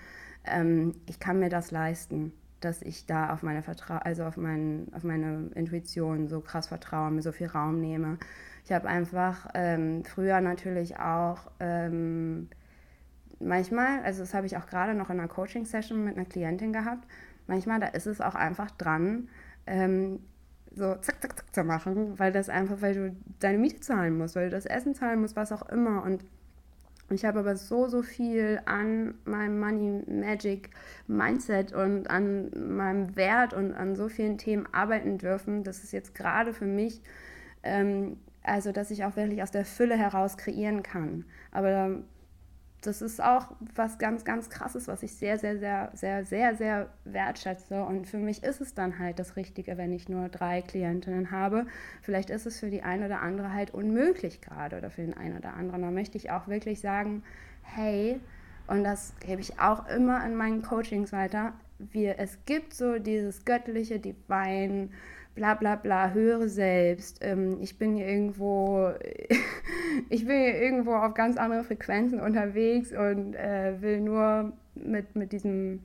Ähm, 0.45 0.97
ich 1.07 1.21
kann 1.21 1.39
mir 1.39 1.51
das 1.51 1.71
leisten, 1.71 2.33
dass 2.61 2.83
ich 2.83 3.07
da 3.07 3.33
auf 3.33 3.43
meine 3.43 3.63
Vertra 3.63 3.99
also 3.99 4.25
auf, 4.25 4.37
mein, 4.37 4.89
auf 4.93 5.05
meine 5.05 5.51
Intuition 5.55 6.27
so 6.27 6.41
krass 6.41 6.67
vertraue, 6.67 7.13
mir 7.13 7.23
so 7.23 7.31
viel 7.31 7.47
Raum 7.47 7.81
nehme. 7.81 8.19
Ich 8.65 8.73
habe 8.73 8.89
einfach 8.89 9.49
ähm, 9.55 10.05
früher 10.05 10.41
natürlich 10.41 10.99
auch 10.99 11.51
ähm, 11.61 12.49
manchmal, 13.41 14.03
also 14.03 14.21
das 14.21 14.35
habe 14.35 14.47
ich 14.47 14.57
auch 14.57 14.67
gerade 14.67 14.95
noch 14.95 15.11
in 15.11 15.19
einer 15.19 15.29
Coaching-Session 15.29 16.05
mit 16.05 16.17
einer 16.17 16.27
Klientin 16.27 16.73
gehabt, 16.73 17.07
manchmal 17.47 17.81
da 17.81 17.89
ist 17.89 18.07
es 18.07 18.21
auch 18.21 18.35
einfach 18.35 18.71
dran, 18.71 19.29
ähm, 19.67 20.21
so 20.75 20.95
zack, 20.97 21.21
zack, 21.21 21.37
zack 21.37 21.55
zu 21.55 21.65
machen, 21.65 22.19
weil 22.19 22.33
das 22.33 22.49
einfach, 22.49 22.81
weil 22.81 22.95
du 22.95 23.17
deine 23.41 23.59
Miete 23.59 23.81
zahlen 23.81 24.17
musst, 24.17 24.37
weil 24.37 24.51
du 24.51 24.57
das 24.57 24.67
Essen 24.67 24.95
zahlen 24.95 25.21
musst, 25.21 25.37
was 25.37 25.53
auch 25.53 25.69
immer. 25.69 26.05
Und 26.05 26.25
ich 27.11 27.25
habe 27.25 27.41
aber 27.41 27.57
so, 27.57 27.89
so 27.89 28.03
viel 28.03 28.61
an 28.67 29.15
meinem 29.25 29.59
Money 29.59 30.05
Magic 30.07 30.71
Mindset 31.09 31.73
und 31.73 32.09
an 32.09 32.51
meinem 32.77 33.17
Wert 33.17 33.53
und 33.53 33.75
an 33.75 33.97
so 33.97 34.09
vielen 34.09 34.39
Themen 34.39 34.69
arbeiten 34.73 35.19
dürfen, 35.19 35.65
dass 35.65 35.83
es 35.83 35.91
jetzt 35.91 36.15
gerade 36.15 36.53
für 36.53 36.67
mich, 36.67 37.03
ähm, 37.65 38.17
also 38.45 38.71
dass 38.71 38.93
ich 38.93 39.05
auch 39.05 39.17
wirklich 39.17 39.43
aus 39.43 39.51
der 39.51 39.65
Fülle 39.65 39.97
heraus 39.97 40.37
kreieren 40.37 40.85
kann. 40.85 41.25
Aber 41.51 42.01
das 42.83 43.03
ist 43.03 43.23
auch 43.23 43.49
was 43.75 43.99
ganz, 43.99 44.25
ganz 44.25 44.49
krasses, 44.49 44.89
was 44.89 45.03
ich 45.03 45.13
sehr, 45.15 45.39
sehr, 45.39 45.59
sehr, 45.59 45.91
sehr, 45.95 46.25
sehr, 46.25 46.55
sehr 46.55 46.89
wertschätze. 47.05 47.85
Und 47.85 48.07
für 48.07 48.17
mich 48.17 48.43
ist 48.43 48.61
es 48.61 48.75
dann 48.75 48.99
halt 48.99 49.19
das 49.19 49.37
Richtige, 49.37 49.77
wenn 49.77 49.93
ich 49.93 50.09
nur 50.09 50.29
drei 50.29 50.63
Klientinnen 50.63 51.31
habe. 51.31 51.67
Vielleicht 52.03 52.31
ist 52.31 52.47
es 52.47 52.59
für 52.59 52.71
die 52.71 52.83
eine 52.83 53.07
oder 53.07 53.21
andere 53.21 53.53
halt 53.53 53.73
unmöglich 53.73 54.41
gerade 54.41 54.79
oder 54.79 54.91
für 54.91 55.03
den 55.03 55.17
einen 55.17 55.37
oder 55.37 55.55
anderen. 55.55 55.83
Da 55.83 55.91
möchte 55.91 56.17
ich 56.17 56.31
auch 56.31 56.49
wirklich 56.49 56.81
sagen, 56.81 57.23
hey, 57.63 58.19
und 58.67 58.85
das 58.85 59.15
gebe 59.21 59.41
ich 59.41 59.59
auch 59.61 59.89
immer 59.89 60.25
in 60.25 60.37
meinen 60.37 60.63
Coachings 60.63 61.13
weiter, 61.13 61.53
wir, 61.93 62.19
es 62.19 62.39
gibt 62.45 62.75
so 62.75 62.99
dieses 62.99 63.45
göttliche 63.45 63.99
Divine, 63.99 64.91
bla 65.35 65.55
bla 65.55 65.77
bla, 65.77 66.11
höre 66.11 66.49
selbst, 66.49 67.19
ähm, 67.23 67.59
ich 67.61 67.79
bin 67.79 67.97
hier 67.97 68.07
irgendwo, 68.07 68.93
ich 70.09 70.27
bin 70.27 70.37
hier 70.37 70.61
irgendwo 70.61 70.95
auf 70.95 71.15
ganz 71.15 71.37
andere 71.37 71.65
Frequenzen 71.65 72.21
unterwegs 72.21 72.93
und 72.93 73.35
äh, 73.35 73.81
will 73.81 74.01
nur 74.01 74.53
mit, 74.75 75.15
mit 75.17 75.33
diesem, 75.33 75.81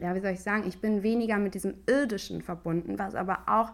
ja, 0.00 0.14
wie 0.14 0.20
soll 0.20 0.32
ich 0.32 0.40
sagen, 0.40 0.64
ich 0.66 0.80
bin 0.80 1.02
weniger 1.02 1.38
mit 1.38 1.54
diesem 1.54 1.74
Irdischen 1.86 2.42
verbunden, 2.42 2.98
was 2.98 3.14
aber 3.14 3.40
auch, 3.46 3.72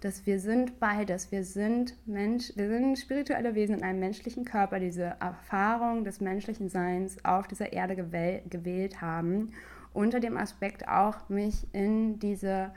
dass 0.00 0.26
wir 0.26 0.40
sind 0.40 0.80
beides, 0.80 1.30
wir 1.30 1.44
sind 1.44 1.96
Mensch, 2.06 2.52
wir 2.56 2.68
sind 2.68 2.98
spirituelle 2.98 3.54
Wesen 3.54 3.76
in 3.76 3.82
einem 3.84 4.00
menschlichen 4.00 4.44
Körper, 4.44 4.80
diese 4.80 5.14
Erfahrung 5.20 6.02
des 6.02 6.20
menschlichen 6.20 6.68
Seins 6.68 7.24
auf 7.24 7.46
dieser 7.46 7.72
Erde 7.72 7.94
gewählt 7.94 9.00
haben, 9.00 9.52
unter 9.92 10.18
dem 10.18 10.36
Aspekt 10.36 10.88
auch 10.88 11.28
mich 11.28 11.68
in 11.72 12.18
diese 12.18 12.72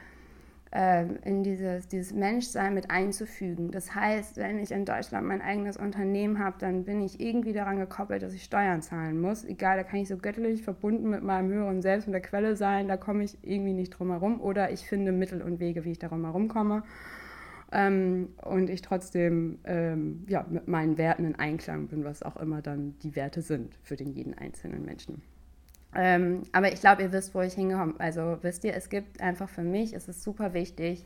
ähm, 0.77 1.19
in 1.23 1.41
dieses, 1.41 1.87
dieses 1.87 2.11
Menschsein 2.11 2.73
mit 2.73 2.91
einzufügen. 2.91 3.71
Das 3.71 3.95
heißt, 3.95 4.35
wenn 4.35 4.59
ich 4.59 4.71
in 4.71 4.83
Deutschland 4.83 5.25
mein 5.25 5.41
eigenes 5.41 5.77
Unternehmen 5.77 6.37
habe, 6.37 6.57
dann 6.59 6.83
bin 6.83 7.01
ich 7.01 7.21
irgendwie 7.21 7.53
daran 7.53 7.79
gekoppelt, 7.79 8.21
dass 8.21 8.33
ich 8.33 8.43
Steuern 8.43 8.81
zahlen 8.81 9.21
muss. 9.21 9.45
Egal, 9.45 9.77
da 9.77 9.83
kann 9.83 10.01
ich 10.01 10.09
so 10.09 10.17
göttlich 10.17 10.63
verbunden 10.63 11.09
mit 11.09 11.23
meinem 11.23 11.49
höheren 11.49 11.81
Selbst 11.81 12.07
und 12.07 12.11
der 12.11 12.21
Quelle 12.21 12.57
sein, 12.57 12.89
da 12.89 12.97
komme 12.97 13.23
ich 13.23 13.37
irgendwie 13.41 13.71
nicht 13.71 13.91
drum 13.91 14.11
herum. 14.11 14.41
Oder 14.41 14.69
ich 14.71 14.85
finde 14.85 15.13
Mittel 15.13 15.41
und 15.41 15.61
Wege, 15.61 15.85
wie 15.85 15.91
ich 15.91 15.99
darum 15.99 16.25
herumkomme. 16.25 16.83
Ähm, 17.71 18.33
und 18.43 18.69
ich 18.69 18.81
trotzdem 18.81 19.59
ähm, 19.63 20.25
ja, 20.27 20.45
mit 20.49 20.67
meinen 20.67 20.97
Werten 20.97 21.23
in 21.23 21.35
Einklang 21.35 21.87
bin, 21.87 22.03
was 22.03 22.21
auch 22.21 22.35
immer 22.35 22.61
dann 22.61 22.95
die 23.01 23.15
Werte 23.15 23.41
sind 23.41 23.79
für 23.81 23.95
den 23.95 24.11
jeden 24.11 24.33
einzelnen 24.33 24.83
Menschen. 24.83 25.21
Ähm, 25.95 26.43
aber 26.51 26.71
ich 26.71 26.81
glaube, 26.81 27.03
ihr 27.03 27.11
wisst, 27.11 27.33
wo 27.33 27.41
ich 27.41 27.53
hingekomme. 27.53 27.95
Also 27.99 28.37
wisst 28.41 28.63
ihr, 28.63 28.75
es 28.75 28.89
gibt 28.89 29.21
einfach 29.21 29.49
für 29.49 29.63
mich, 29.63 29.93
es 29.93 30.07
ist 30.07 30.23
super 30.23 30.53
wichtig, 30.53 31.05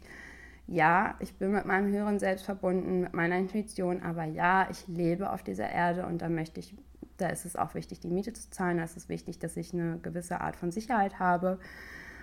ja, 0.71 1.15
ich 1.19 1.33
bin 1.35 1.51
mit 1.51 1.65
meinem 1.65 1.91
höheren 1.91 2.19
Selbst 2.19 2.45
verbunden, 2.45 3.01
mit 3.01 3.13
meiner 3.13 3.37
Intuition, 3.37 4.03
aber 4.03 4.25
ja, 4.25 4.67
ich 4.69 4.87
lebe 4.87 5.31
auf 5.31 5.41
dieser 5.41 5.67
Erde 5.67 6.05
und 6.05 6.21
da 6.21 6.29
möchte 6.29 6.59
ich, 6.59 6.75
da 7.17 7.29
ist 7.29 7.45
es 7.45 7.55
auch 7.55 7.73
wichtig, 7.73 7.99
die 7.99 8.09
Miete 8.09 8.33
zu 8.33 8.51
zahlen, 8.51 8.77
da 8.77 8.83
ist 8.83 8.95
es 8.95 9.09
wichtig, 9.09 9.39
dass 9.39 9.57
ich 9.57 9.73
eine 9.73 9.97
gewisse 9.97 10.41
Art 10.41 10.55
von 10.55 10.71
Sicherheit 10.71 11.17
habe. 11.17 11.59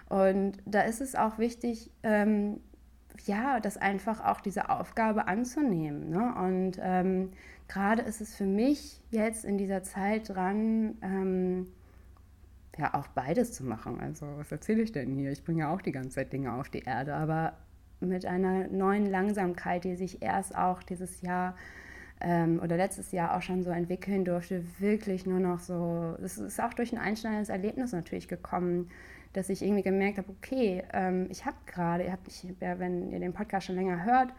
Und 0.08 0.58
da 0.64 0.82
ist 0.82 1.00
es 1.00 1.16
auch 1.16 1.38
wichtig, 1.38 1.90
ähm, 2.04 2.60
ja, 3.24 3.58
das 3.58 3.76
einfach 3.76 4.24
auch 4.24 4.40
diese 4.40 4.70
Aufgabe 4.70 5.26
anzunehmen. 5.26 6.10
Ne? 6.10 6.34
Und 6.36 6.78
ähm, 6.80 7.32
gerade 7.66 8.02
ist 8.02 8.20
es 8.20 8.36
für 8.36 8.46
mich 8.46 9.00
jetzt 9.10 9.44
in 9.44 9.58
dieser 9.58 9.82
Zeit 9.82 10.28
dran, 10.28 10.98
ähm, 11.02 11.66
ja 12.78 12.94
auch 12.94 13.06
beides 13.08 13.52
zu 13.52 13.64
machen. 13.64 14.00
Also 14.00 14.26
was 14.36 14.52
erzähle 14.52 14.82
ich 14.82 14.92
denn 14.92 15.12
hier? 15.12 15.30
Ich 15.30 15.44
bringe 15.44 15.60
ja 15.60 15.74
auch 15.74 15.82
die 15.82 15.92
ganze 15.92 16.10
Zeit 16.10 16.32
Dinge 16.32 16.52
auf 16.52 16.68
die 16.68 16.80
Erde, 16.80 17.14
aber 17.14 17.54
mit 18.00 18.26
einer 18.26 18.68
neuen 18.68 19.06
Langsamkeit, 19.06 19.84
die 19.84 19.96
sich 19.96 20.22
erst 20.22 20.56
auch 20.56 20.82
dieses 20.82 21.22
Jahr 21.22 21.56
ähm, 22.20 22.60
oder 22.62 22.76
letztes 22.76 23.12
Jahr 23.12 23.36
auch 23.36 23.42
schon 23.42 23.62
so 23.62 23.70
entwickeln 23.70 24.24
durfte, 24.24 24.64
wirklich 24.78 25.26
nur 25.26 25.40
noch 25.40 25.60
so, 25.60 26.16
es 26.22 26.38
ist 26.38 26.60
auch 26.60 26.74
durch 26.74 26.92
ein 26.92 26.98
einschneidendes 26.98 27.48
Erlebnis 27.48 27.92
natürlich 27.92 28.28
gekommen, 28.28 28.90
dass 29.32 29.48
ich 29.48 29.62
irgendwie 29.62 29.82
gemerkt 29.82 30.18
habe, 30.18 30.30
okay, 30.30 30.82
ähm, 30.92 31.26
ich 31.30 31.44
habe 31.44 31.56
gerade, 31.66 32.04
ihr 32.04 32.12
habt, 32.12 32.26
ich, 32.28 32.46
ja, 32.60 32.78
wenn 32.78 33.10
ihr 33.10 33.20
den 33.20 33.34
Podcast 33.34 33.66
schon 33.66 33.76
länger 33.76 34.04
hört, 34.04 34.32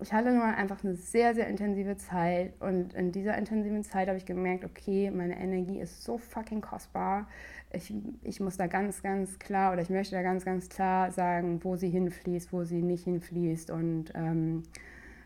ich 0.00 0.12
hatte 0.12 0.32
nur 0.32 0.44
einfach 0.44 0.84
eine 0.84 0.94
sehr, 0.94 1.34
sehr 1.34 1.48
intensive 1.48 1.96
Zeit 1.96 2.54
und 2.60 2.94
in 2.94 3.10
dieser 3.10 3.36
intensiven 3.36 3.82
Zeit 3.82 4.08
habe 4.08 4.18
ich 4.18 4.26
gemerkt, 4.26 4.64
okay, 4.64 5.10
meine 5.10 5.38
Energie 5.38 5.80
ist 5.80 6.04
so 6.04 6.18
fucking 6.18 6.60
kostbar. 6.60 7.28
Ich, 7.72 7.92
ich 8.22 8.40
muss 8.40 8.56
da 8.56 8.66
ganz, 8.66 9.02
ganz 9.02 9.38
klar 9.38 9.72
oder 9.72 9.82
ich 9.82 9.90
möchte 9.90 10.14
da 10.14 10.22
ganz, 10.22 10.44
ganz 10.44 10.68
klar 10.68 11.10
sagen, 11.10 11.62
wo 11.64 11.76
sie 11.76 11.90
hinfließt, 11.90 12.52
wo 12.52 12.64
sie 12.64 12.82
nicht 12.82 13.04
hinfließt 13.04 13.70
und 13.70 14.12
ähm, 14.14 14.62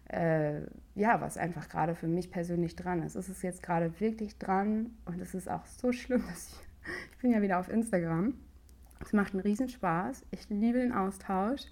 äh, 0.09 0.63
ja, 0.95 1.21
was 1.21 1.37
einfach 1.37 1.69
gerade 1.69 1.95
für 1.95 2.09
mich 2.09 2.31
persönlich 2.31 2.75
dran 2.75 3.03
ist. 3.03 3.15
Es 3.15 3.29
ist 3.29 3.43
jetzt 3.43 3.63
gerade 3.63 4.01
wirklich 4.01 4.39
dran 4.39 4.91
und 5.05 5.21
es 5.21 5.35
ist 5.35 5.51
auch 5.51 5.67
so 5.67 5.93
schlimm, 5.93 6.23
dass 6.29 6.49
ich, 6.49 6.93
ich 7.13 7.19
bin 7.19 7.31
ja 7.31 7.43
wieder 7.43 7.59
auf 7.59 7.69
Instagram. 7.69 8.35
Es 9.01 9.13
macht 9.13 9.33
einen 9.33 9.43
Riesenspaß. 9.43 10.25
Ich 10.31 10.49
liebe 10.49 10.79
den 10.79 10.93
Austausch. 10.93 11.63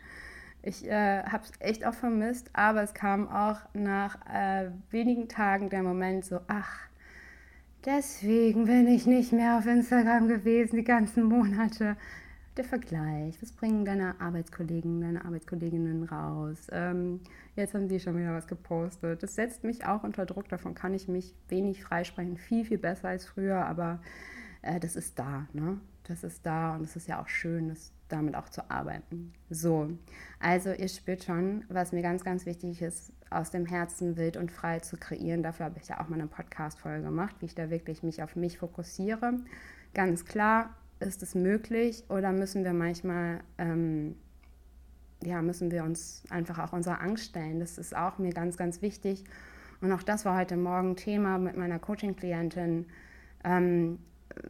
Ich 0.62 0.86
äh, 0.86 1.22
habe 1.22 1.44
es 1.44 1.52
echt 1.58 1.86
auch 1.86 1.94
vermisst, 1.94 2.50
aber 2.52 2.82
es 2.82 2.92
kam 2.92 3.28
auch 3.28 3.60
nach 3.72 4.18
äh, 4.26 4.70
wenigen 4.90 5.28
Tagen 5.28 5.70
der 5.70 5.82
Moment 5.82 6.24
so, 6.24 6.40
ach, 6.48 6.80
deswegen 7.86 8.66
bin 8.66 8.86
ich 8.86 9.06
nicht 9.06 9.32
mehr 9.32 9.56
auf 9.56 9.66
Instagram 9.66 10.28
gewesen 10.28 10.76
die 10.76 10.84
ganzen 10.84 11.24
Monate. 11.24 11.96
Der 12.56 12.64
Vergleich, 12.64 13.40
was 13.40 13.52
bringen 13.52 13.86
deine 13.86 14.20
Arbeitskollegen, 14.20 15.00
deine 15.00 15.24
Arbeitskolleginnen 15.24 16.02
raus? 16.04 16.66
Ähm, 16.72 17.20
jetzt 17.56 17.72
haben 17.72 17.88
die 17.88 18.00
schon 18.00 18.18
wieder 18.18 18.34
was 18.34 18.46
gepostet. 18.46 19.22
Das 19.22 19.34
setzt 19.36 19.64
mich 19.64 19.86
auch 19.86 20.02
unter 20.02 20.26
Druck, 20.26 20.48
davon 20.50 20.74
kann 20.74 20.92
ich 20.92 21.08
mich 21.08 21.34
wenig 21.48 21.82
freisprechen, 21.82 22.36
viel, 22.36 22.66
viel 22.66 22.78
besser 22.78 23.08
als 23.08 23.24
früher, 23.24 23.64
aber 23.64 24.00
äh, 24.60 24.78
das 24.78 24.96
ist 24.96 25.18
da, 25.18 25.46
ne? 25.54 25.80
Das 26.04 26.24
ist 26.24 26.44
da 26.44 26.74
und 26.74 26.82
es 26.82 26.96
ist 26.96 27.08
ja 27.08 27.22
auch 27.22 27.28
schön, 27.28 27.68
das 27.68 27.92
damit 28.12 28.34
auch 28.34 28.48
zu 28.48 28.70
arbeiten. 28.70 29.32
So, 29.48 29.90
also 30.38 30.72
ihr 30.72 30.88
spürt 30.88 31.24
schon, 31.24 31.64
was 31.68 31.92
mir 31.92 32.02
ganz, 32.02 32.24
ganz 32.24 32.46
wichtig 32.46 32.82
ist, 32.82 33.12
aus 33.30 33.50
dem 33.50 33.66
Herzen 33.66 34.16
wild 34.16 34.36
und 34.36 34.50
frei 34.50 34.80
zu 34.80 34.96
kreieren. 34.96 35.42
Dafür 35.42 35.66
habe 35.66 35.78
ich 35.80 35.88
ja 35.88 36.00
auch 36.00 36.08
mal 36.08 36.16
eine 36.16 36.26
Podcast-Folge 36.26 37.04
gemacht, 37.04 37.36
wie 37.40 37.46
ich 37.46 37.54
da 37.54 37.70
wirklich 37.70 38.02
mich 38.02 38.22
auf 38.22 38.36
mich 38.36 38.58
fokussiere. 38.58 39.34
Ganz 39.94 40.24
klar, 40.24 40.74
ist 40.98 41.22
es 41.22 41.34
möglich 41.34 42.04
oder 42.08 42.32
müssen 42.32 42.64
wir 42.64 42.72
manchmal, 42.72 43.40
ähm, 43.58 44.16
ja, 45.22 45.42
müssen 45.42 45.70
wir 45.70 45.84
uns 45.84 46.24
einfach 46.30 46.58
auch 46.58 46.72
unserer 46.72 47.00
Angst 47.00 47.24
stellen. 47.24 47.60
Das 47.60 47.78
ist 47.78 47.96
auch 47.96 48.18
mir 48.18 48.32
ganz, 48.32 48.56
ganz 48.56 48.82
wichtig. 48.82 49.24
Und 49.80 49.92
auch 49.92 50.02
das 50.02 50.24
war 50.24 50.36
heute 50.36 50.56
Morgen 50.56 50.96
Thema 50.96 51.38
mit 51.38 51.56
meiner 51.56 51.78
Coaching-Klientin. 51.78 52.86
Ähm, 53.44 53.98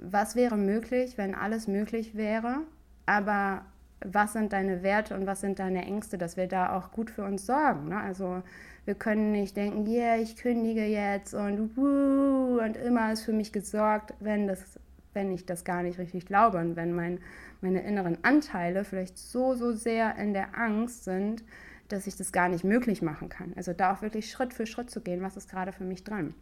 was 0.02 0.36
wäre 0.36 0.56
möglich, 0.56 1.16
wenn 1.16 1.34
alles 1.34 1.68
möglich 1.68 2.16
wäre 2.16 2.62
aber 3.10 3.62
was 4.04 4.34
sind 4.34 4.52
deine 4.52 4.84
Werte 4.84 5.16
und 5.16 5.26
was 5.26 5.40
sind 5.40 5.58
deine 5.58 5.84
Ängste, 5.84 6.16
dass 6.16 6.36
wir 6.36 6.46
da 6.46 6.76
auch 6.76 6.92
gut 6.92 7.10
für 7.10 7.24
uns 7.24 7.44
sorgen. 7.44 7.88
Ne? 7.88 8.00
Also 8.00 8.42
wir 8.84 8.94
können 8.94 9.32
nicht 9.32 9.56
denken, 9.56 9.84
yeah, 9.84 10.16
ich 10.16 10.36
kündige 10.36 10.86
jetzt 10.86 11.34
und 11.34 11.76
wuh, 11.76 12.60
und 12.64 12.76
immer 12.76 13.12
ist 13.12 13.24
für 13.24 13.32
mich 13.32 13.52
gesorgt, 13.52 14.14
wenn, 14.20 14.46
das, 14.46 14.78
wenn 15.12 15.32
ich 15.32 15.44
das 15.44 15.64
gar 15.64 15.82
nicht 15.82 15.98
richtig 15.98 16.24
glaube 16.24 16.58
und 16.58 16.76
wenn 16.76 16.94
mein, 16.94 17.18
meine 17.60 17.82
inneren 17.82 18.16
Anteile 18.22 18.84
vielleicht 18.84 19.18
so, 19.18 19.54
so 19.54 19.72
sehr 19.72 20.14
in 20.16 20.32
der 20.32 20.56
Angst 20.56 21.02
sind, 21.02 21.42
dass 21.88 22.06
ich 22.06 22.14
das 22.14 22.30
gar 22.30 22.48
nicht 22.48 22.62
möglich 22.62 23.02
machen 23.02 23.28
kann. 23.28 23.52
Also 23.56 23.72
da 23.72 23.92
auch 23.92 24.02
wirklich 24.02 24.30
Schritt 24.30 24.54
für 24.54 24.66
Schritt 24.66 24.88
zu 24.88 25.00
gehen, 25.00 25.20
was 25.20 25.36
ist 25.36 25.50
gerade 25.50 25.72
für 25.72 25.84
mich 25.84 26.04
dran. 26.04 26.32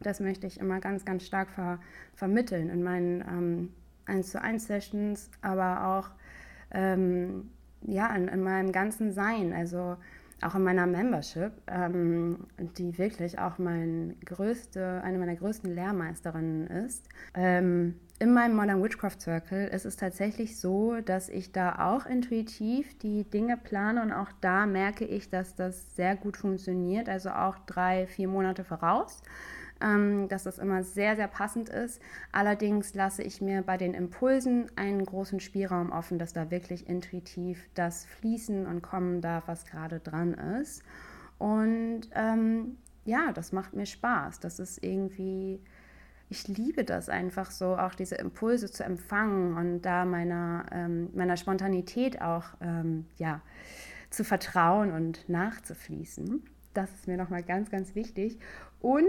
Das 0.00 0.20
möchte 0.20 0.46
ich 0.46 0.60
immer 0.60 0.80
ganz, 0.80 1.06
ganz 1.06 1.24
stark 1.24 1.48
ver 1.50 1.78
vermitteln 2.14 2.68
in 2.68 2.82
meinen 2.82 3.22
ähm, 3.22 3.68
1 4.06 4.30
zu 4.30 4.40
1 4.40 4.66
Sessions, 4.66 5.30
aber 5.42 5.86
auch 5.86 6.10
ähm, 6.70 7.50
ja, 7.82 8.14
in, 8.14 8.28
in, 8.28 8.42
meinem 8.42 8.72
ganzen 8.72 9.12
Sein, 9.12 9.52
also 9.52 9.96
auch 10.42 10.54
in 10.54 10.62
meiner 10.62 10.86
Membership, 10.86 11.52
ähm, 11.66 12.46
die 12.58 12.98
wirklich 12.98 13.38
auch 13.38 13.58
mein 13.58 14.16
größte, 14.24 15.00
eine 15.02 15.18
meiner 15.18 15.36
größten 15.36 15.74
Lehrmeisterinnen 15.74 16.66
ist. 16.66 17.08
Ähm, 17.34 17.94
in 18.18 18.32
meinem 18.32 18.56
Modern 18.56 18.82
Witchcraft 18.82 19.20
Circle 19.20 19.68
ist 19.68 19.84
es 19.84 19.96
tatsächlich 19.96 20.58
so, 20.58 21.00
dass 21.00 21.28
ich 21.28 21.52
da 21.52 21.92
auch 21.92 22.06
intuitiv 22.06 22.96
die 22.98 23.24
Dinge 23.24 23.56
plane 23.56 24.02
und 24.02 24.12
auch 24.12 24.30
da 24.40 24.66
merke 24.66 25.04
ich, 25.04 25.30
dass 25.30 25.54
das 25.54 25.96
sehr 25.96 26.14
gut 26.16 26.36
funktioniert, 26.36 27.08
also 27.08 27.30
auch 27.30 27.58
drei, 27.66 28.06
vier 28.06 28.28
Monate 28.28 28.64
voraus 28.64 29.22
ähm, 29.84 30.28
dass 30.28 30.44
das 30.44 30.58
immer 30.58 30.82
sehr, 30.82 31.14
sehr 31.14 31.28
passend 31.28 31.68
ist. 31.68 32.00
Allerdings 32.32 32.94
lasse 32.94 33.22
ich 33.22 33.40
mir 33.40 33.62
bei 33.62 33.76
den 33.76 33.92
Impulsen 33.92 34.70
einen 34.76 35.04
großen 35.04 35.40
Spielraum 35.40 35.92
offen, 35.92 36.18
dass 36.18 36.32
da 36.32 36.50
wirklich 36.50 36.88
intuitiv 36.88 37.68
das 37.74 38.06
fließen 38.06 38.66
und 38.66 38.82
kommen 38.82 39.20
darf, 39.20 39.46
was 39.46 39.66
gerade 39.66 40.00
dran 40.00 40.32
ist. 40.34 40.82
Und 41.38 42.02
ähm, 42.14 42.78
ja, 43.04 43.32
das 43.32 43.52
macht 43.52 43.74
mir 43.74 43.86
Spaß. 43.86 44.40
Das 44.40 44.58
ist 44.58 44.82
irgendwie, 44.82 45.60
ich 46.30 46.48
liebe 46.48 46.84
das 46.84 47.10
einfach 47.10 47.50
so, 47.50 47.76
auch 47.76 47.94
diese 47.94 48.14
Impulse 48.14 48.70
zu 48.70 48.84
empfangen 48.84 49.54
und 49.54 49.82
da 49.82 50.06
meiner, 50.06 50.64
ähm, 50.72 51.10
meiner 51.14 51.36
Spontanität 51.36 52.22
auch 52.22 52.44
ähm, 52.62 53.04
ja, 53.18 53.42
zu 54.08 54.24
vertrauen 54.24 54.92
und 54.92 55.28
nachzufließen. 55.28 56.42
Das 56.72 56.90
ist 56.94 57.06
mir 57.06 57.18
nochmal 57.18 57.42
ganz, 57.42 57.70
ganz 57.70 57.94
wichtig. 57.94 58.38
Und 58.80 59.04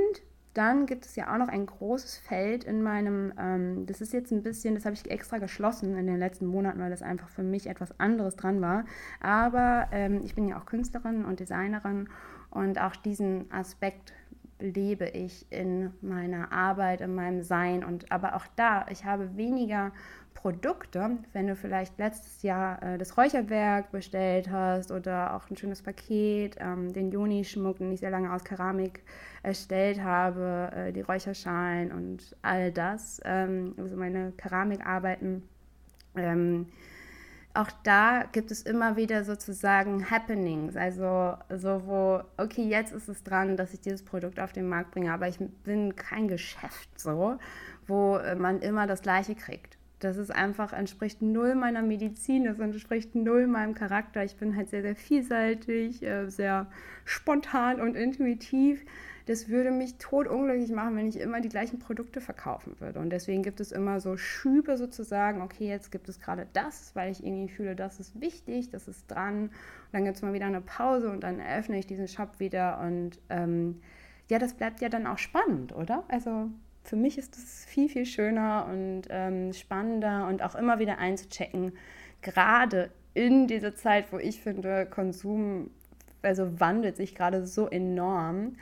dann 0.56 0.86
gibt 0.86 1.06
es 1.06 1.15
ja 1.15 1.34
auch 1.34 1.38
noch 1.38 1.50
ein 1.50 1.65
großes 1.65 2.18
Feld 2.18 2.63
in 2.63 2.82
meinem, 2.82 3.34
ähm, 3.38 3.86
das 3.86 4.00
ist 4.02 4.13
jetzt 4.13 4.32
ein 4.32 4.41
bisschen, 4.41 4.74
das 4.74 4.86
habe 4.86 4.96
ich 4.96 5.12
extra 5.12 5.38
geschlossen 5.38 5.98
in 5.98 6.08
den 6.08 6.18
letzten 6.18 6.46
Monaten, 6.46 6.80
weil 6.80 6.89
das 6.89 7.02
einfach 7.02 7.28
für 7.28 7.44
mich 7.44 7.68
etwas 7.68 8.00
anderes 8.00 8.38
dran 8.38 8.62
war. 8.62 8.86
Aber 9.20 9.88
ähm, 9.91 10.22
ich 10.24 10.34
bin 10.34 10.48
ja 10.48 10.58
auch 10.58 10.65
Künstlerin 10.65 11.26
und 11.26 11.41
Designerin 11.41 12.08
und 12.52 12.80
auch 12.80 12.96
diesen 12.96 13.52
Aspekt 13.52 14.13
lebe 14.60 15.08
ich 15.08 15.46
in 15.52 15.91
meiner 16.02 16.52
Arbeit, 16.52 17.02
in 17.02 17.13
meinem 17.15 17.44
Sein. 17.44 17.84
Und 17.84 18.12
aber 18.12 18.36
auch 18.36 18.46
da, 18.56 18.86
ich 18.89 19.06
habe 19.06 19.36
weniger 19.38 19.91
Produkte, 20.34 21.18
wenn 21.34 21.48
du 21.48 21.56
vielleicht 21.56 21.98
letztes 21.98 22.44
Jahr 22.44 22.82
äh, 22.84 22.98
das 22.98 23.18
Räucherwerk 23.18 23.91
bestellt 23.91 24.50
hast 24.52 24.91
oder 24.91 25.36
auch 25.36 25.50
ein 25.50 25.58
schönes 25.58 25.82
Paket, 25.82 26.58
ähm, 26.60 26.94
den 26.94 27.12
Joni-Schmuck, 27.12 27.80
den 27.80 27.91
ich 27.91 28.02
sehr 28.02 28.12
lange 28.12 28.32
aus 28.32 28.44
Keramik 28.44 29.02
erstellt 29.44 30.04
habe, 30.04 30.72
äh, 30.76 30.94
die 30.94 31.02
Räucherschalen 31.02 31.91
und 31.91 32.36
all 32.41 32.72
das, 32.72 33.22
ähm, 33.26 33.74
also 33.78 33.96
meine 33.96 34.34
Keramikarbeiten. 34.38 35.44
Ähm, 36.15 36.68
auch 37.56 37.72
da 37.84 38.26
gibt 38.32 38.52
es 38.52 38.62
immer 38.62 38.98
wieder 38.98 39.24
sozusagen 39.24 40.10
Happenings, 40.10 40.76
also 40.76 41.36
so 41.50 41.82
wo, 41.86 42.22
okay, 42.38 42.68
jetzt 42.68 42.94
ist 42.94 43.08
es 43.08 43.24
dran, 43.24 43.58
dass 43.58 43.74
ich 43.74 43.82
dieses 43.82 44.04
Produkt 44.04 44.39
auf 44.39 44.54
den 44.54 44.68
Markt 44.68 44.91
bringe, 44.91 45.12
aber 45.12 45.28
ich 45.28 45.39
bin 45.63 45.96
kein 45.96 46.28
Geschäft 46.28 46.89
so, 47.00 47.38
wo 47.88 48.20
man 48.38 48.60
immer 48.60 48.88
das 48.88 49.02
Gleiche 49.02 49.36
kriegt. 49.36 49.78
Das 50.00 50.18
ist 50.18 50.30
einfach, 50.30 50.74
entspricht 50.74 51.22
null 51.22 51.56
meiner 51.56 51.82
Medizin, 51.82 52.44
das 52.44 52.60
entspricht 52.60 53.15
null 53.15 53.48
meinem 53.48 53.74
Charakter. 53.74 54.24
Ich 54.24 54.36
bin 54.36 54.56
halt 54.56 54.70
sehr, 54.70 54.82
sehr 54.82 54.96
vielseitig, 54.96 56.04
äh, 56.04 56.30
sehr 56.30 56.68
spontan 57.06 57.80
und 57.80 57.96
intuitiv 57.96 58.86
das 59.26 59.50
würde 59.50 59.72
mich 59.72 59.98
totunglücklich 59.98 60.72
machen, 60.72 60.96
wenn 60.96 61.08
ich 61.08 61.20
immer 61.20 61.42
die 61.42 61.50
gleichen 61.50 61.80
Produkte 61.80 62.22
verkaufen 62.22 62.80
würde. 62.80 63.00
Und 63.00 63.10
deswegen 63.10 63.42
gibt 63.42 63.60
es 63.60 63.72
immer 63.72 64.00
so 64.00 64.18
Schübe 64.18 64.78
sozusagen, 64.78 65.42
okay, 65.42 65.68
jetzt 65.68 65.92
gibt 65.92 66.08
es 66.10 66.20
gerade 66.20 66.48
das, 66.54 66.96
weil 66.96 67.12
ich 67.12 67.26
irgendwie 67.26 67.52
fühle, 67.52 67.76
das 67.76 68.00
ist 68.00 68.20
wichtig, 68.22 68.70
das 68.70 68.88
ist 68.88 69.10
dran. 69.10 69.46
Und 69.46 69.52
dann 69.94 70.06
gibt 70.06 70.18
es 70.18 70.22
mal 70.22 70.34
wieder 70.34 70.46
eine 70.46 70.62
Pause 70.62 71.10
und 71.10 71.22
dann 71.24 71.40
eröffne 71.40 71.80
ich 71.80 71.88
diesen 71.88 72.08
Shop 72.08 72.40
wieder. 72.40 72.80
Und 72.80 73.20
ähm, 73.30 73.82
ja, 74.30 74.38
das 74.38 74.54
bleibt 74.54 74.82
ja 74.82 74.90
dann 74.90 75.08
auch 75.08 75.18
spannend, 75.18 75.76
oder? 75.76 76.04
Also 76.08 76.50
für 76.84 76.96
mich 76.96 77.18
ist 77.18 77.36
es 77.36 77.66
viel, 77.66 77.90
viel 77.90 78.06
schöner 78.06 78.68
und 78.70 79.04
ähm, 79.10 79.54
spannender 79.54 80.28
und 80.28 80.44
auch 80.44 80.54
immer 80.54 80.78
wieder 80.78 81.00
einzuchecken, 81.00 81.74
gerade 82.22 82.92
in 83.16 83.48
dieser 83.48 83.74
Zeit, 83.76 84.12
wo 84.12 84.18
ich 84.18 84.42
finde, 84.42 84.86
Konsum 84.86 85.72
also 86.22 86.60
wandelt 86.60 86.98
sich 86.98 87.16
gerade 87.16 87.46
so 87.46 87.68
enorm. 87.68 88.58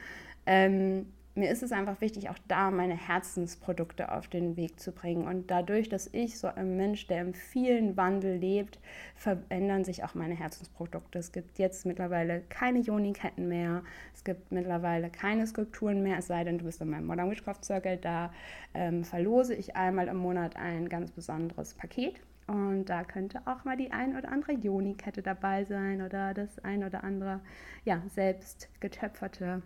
Ähm, 0.46 1.06
mir 1.36 1.50
ist 1.50 1.64
es 1.64 1.72
einfach 1.72 2.00
wichtig, 2.00 2.30
auch 2.30 2.38
da 2.48 2.70
meine 2.70 2.96
Herzensprodukte 2.96 4.12
auf 4.12 4.28
den 4.28 4.56
Weg 4.56 4.80
zu 4.80 4.92
bringen. 4.92 5.28
Und 5.28 5.50
dadurch, 5.50 5.90
dass 5.90 6.08
ich 6.12 6.38
so 6.38 6.48
ein 6.48 6.78
Mensch, 6.78 7.08
der 7.08 7.22
im 7.22 7.34
vielen 7.34 7.98
Wandel 7.98 8.38
lebt, 8.38 8.78
verändern 9.16 9.84
sich 9.84 10.04
auch 10.04 10.14
meine 10.14 10.36
Herzensprodukte. 10.36 11.18
Es 11.18 11.32
gibt 11.32 11.58
jetzt 11.58 11.88
mittlerweile 11.88 12.42
keine 12.50 12.80
Joni-Ketten 12.80 13.48
mehr. 13.48 13.82
Es 14.14 14.24
gibt 14.24 14.52
mittlerweile 14.52 15.10
keine 15.10 15.48
Skulpturen 15.48 16.04
mehr, 16.04 16.20
es 16.20 16.28
sei 16.28 16.44
denn, 16.44 16.60
du 16.60 16.66
bist 16.66 16.82
in 16.82 16.92
meinem 16.92 17.08
Modern 17.08 17.32
Witchcraft 17.32 17.64
Circle. 17.64 17.98
Da 17.98 18.32
ähm, 18.76 19.04
verlose 19.04 19.56
ich 19.56 19.76
einmal 19.76 20.10
im 20.10 20.18
Monat 20.18 20.56
ein 20.56 20.88
ganz 20.88 21.12
besonderes 21.12 21.74
Paket. 21.74 22.22
Und 22.46 22.86
da 22.86 23.04
könnte 23.04 23.42
auch 23.46 23.64
mal 23.64 23.78
die 23.78 23.92
ein 23.92 24.16
oder 24.16 24.30
andere 24.30 24.52
Joni-Kette 24.52 25.24
dabei 25.24 25.64
sein 25.64 26.04
oder 26.04 26.36
das 26.36 26.60
ein 26.60 26.84
oder 26.84 27.04
andere 27.04 27.40
ja, 27.86 28.04
selbst 28.14 28.70
getöpferte 28.82 29.64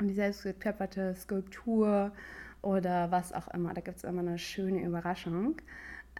die 0.00 0.14
selbstgetöpferte 0.14 1.14
Skulptur 1.14 2.12
oder 2.62 3.10
was 3.10 3.32
auch 3.32 3.48
immer. 3.48 3.74
Da 3.74 3.80
gibt 3.80 3.98
es 3.98 4.04
immer 4.04 4.20
eine 4.20 4.38
schöne 4.38 4.82
Überraschung. 4.82 5.56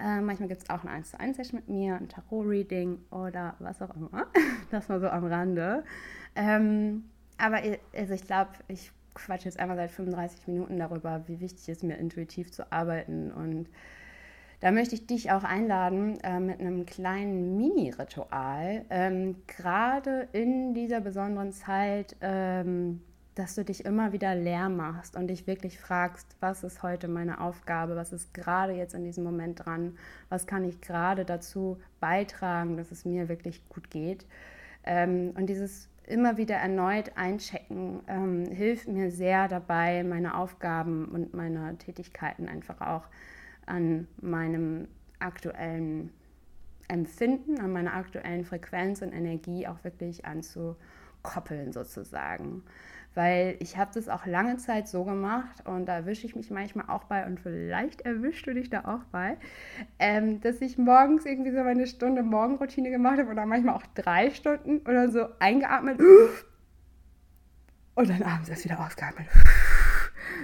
Äh, 0.00 0.20
manchmal 0.20 0.48
gibt 0.48 0.62
es 0.62 0.70
auch 0.70 0.82
eine 0.82 0.90
1 0.90 1.10
zu 1.10 1.20
1 1.20 1.36
Session 1.36 1.60
mit 1.60 1.68
mir, 1.68 1.96
ein 1.96 2.08
Tarot-Reading 2.08 2.98
oder 3.10 3.54
was 3.58 3.82
auch 3.82 3.94
immer. 3.94 4.26
das 4.70 4.88
mal 4.88 5.00
so 5.00 5.08
am 5.08 5.26
Rande. 5.26 5.84
Ähm, 6.34 7.04
aber 7.38 7.60
also 7.94 8.14
ich 8.14 8.26
glaube, 8.26 8.50
ich 8.68 8.92
quatsche 9.14 9.46
jetzt 9.46 9.58
einmal 9.58 9.76
seit 9.76 9.90
35 9.90 10.46
Minuten 10.48 10.78
darüber, 10.78 11.22
wie 11.26 11.40
wichtig 11.40 11.68
es 11.68 11.82
mir 11.82 11.96
intuitiv 11.96 12.50
zu 12.50 12.72
arbeiten. 12.72 13.30
Und 13.30 13.68
da 14.60 14.70
möchte 14.70 14.94
ich 14.94 15.06
dich 15.06 15.30
auch 15.32 15.44
einladen 15.44 16.18
äh, 16.20 16.40
mit 16.40 16.60
einem 16.60 16.86
kleinen 16.86 17.56
Mini-Ritual, 17.56 18.84
ähm, 18.90 19.36
gerade 19.46 20.28
in 20.32 20.72
dieser 20.72 21.00
besonderen 21.00 21.52
Zeit, 21.52 22.16
ähm, 22.20 23.02
dass 23.34 23.54
du 23.54 23.64
dich 23.64 23.84
immer 23.84 24.12
wieder 24.12 24.34
leer 24.34 24.68
machst 24.68 25.16
und 25.16 25.28
dich 25.28 25.46
wirklich 25.46 25.78
fragst, 25.78 26.36
was 26.40 26.64
ist 26.64 26.82
heute 26.82 27.08
meine 27.08 27.40
Aufgabe, 27.40 27.96
was 27.96 28.12
ist 28.12 28.34
gerade 28.34 28.72
jetzt 28.72 28.94
in 28.94 29.04
diesem 29.04 29.24
Moment 29.24 29.64
dran, 29.64 29.96
was 30.28 30.46
kann 30.46 30.64
ich 30.64 30.80
gerade 30.80 31.24
dazu 31.24 31.78
beitragen, 32.00 32.76
dass 32.76 32.90
es 32.90 33.04
mir 33.04 33.28
wirklich 33.28 33.66
gut 33.68 33.90
geht. 33.90 34.26
Ähm, 34.84 35.32
und 35.34 35.46
dieses 35.46 35.88
immer 36.06 36.36
wieder 36.36 36.56
erneut 36.56 37.16
einchecken 37.16 38.00
ähm, 38.06 38.46
hilft 38.46 38.88
mir 38.88 39.10
sehr 39.10 39.48
dabei, 39.48 40.04
meine 40.04 40.36
Aufgaben 40.36 41.06
und 41.06 41.32
meine 41.32 41.78
Tätigkeiten 41.78 42.48
einfach 42.48 42.80
auch 42.80 43.04
an 43.64 44.08
meinem 44.20 44.88
aktuellen 45.20 46.12
Empfinden, 46.88 47.60
an 47.60 47.72
meiner 47.72 47.94
aktuellen 47.94 48.44
Frequenz 48.44 49.00
und 49.00 49.12
Energie 49.12 49.66
auch 49.66 49.82
wirklich 49.84 50.26
anzukoppeln 50.26 51.72
sozusagen 51.72 52.64
weil 53.14 53.56
ich 53.60 53.76
habe 53.76 53.90
das 53.94 54.08
auch 54.08 54.26
lange 54.26 54.56
Zeit 54.56 54.88
so 54.88 55.04
gemacht 55.04 55.66
und 55.66 55.86
da 55.86 55.96
erwische 55.96 56.26
ich 56.26 56.34
mich 56.34 56.50
manchmal 56.50 56.86
auch 56.88 57.04
bei 57.04 57.26
und 57.26 57.40
vielleicht 57.40 58.02
erwischst 58.02 58.46
du 58.46 58.54
dich 58.54 58.70
da 58.70 58.84
auch 58.84 59.04
bei, 59.10 59.36
ähm, 59.98 60.40
dass 60.40 60.60
ich 60.60 60.78
morgens 60.78 61.26
irgendwie 61.26 61.50
so 61.52 61.62
meine 61.62 61.86
Stunde 61.86 62.22
Morgenroutine 62.22 62.90
gemacht 62.90 63.18
habe 63.18 63.30
oder 63.30 63.46
manchmal 63.46 63.74
auch 63.74 63.86
drei 63.94 64.30
Stunden 64.30 64.78
oder 64.88 65.10
so 65.10 65.26
eingeatmet 65.38 66.00
und 67.94 68.08
dann 68.08 68.22
abends 68.22 68.48
erst 68.48 68.64
wieder 68.64 68.80
ausgeatmet. 68.80 69.26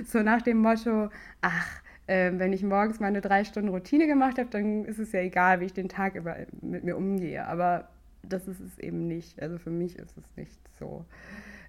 So 0.05 0.23
nach 0.23 0.43
dem 0.43 0.59
Motto, 0.59 1.09
ach, 1.41 1.81
äh, 2.07 2.33
wenn 2.37 2.53
ich 2.53 2.63
morgens 2.63 3.01
meine 3.01 3.21
drei 3.21 3.45
Stunden 3.45 3.69
Routine 3.69 4.07
gemacht 4.07 4.39
habe, 4.39 4.49
dann 4.51 4.85
ist 4.85 4.99
es 4.99 5.13
ja 5.13 5.21
egal, 5.21 5.61
wie 5.61 5.65
ich 5.65 5.73
den 5.73 5.89
Tag 5.89 6.15
über 6.15 6.37
mit 6.61 6.85
mir 6.85 6.97
umgehe. 6.97 7.47
Aber 7.47 7.89
das 8.23 8.49
ist 8.49 8.61
es 8.61 8.79
eben 8.79 9.07
nicht. 9.07 9.41
Also 9.41 9.59
für 9.59 9.71
mich 9.71 9.99
ist 9.99 10.17
es 10.17 10.25
nicht 10.37 10.61
so. 10.79 11.05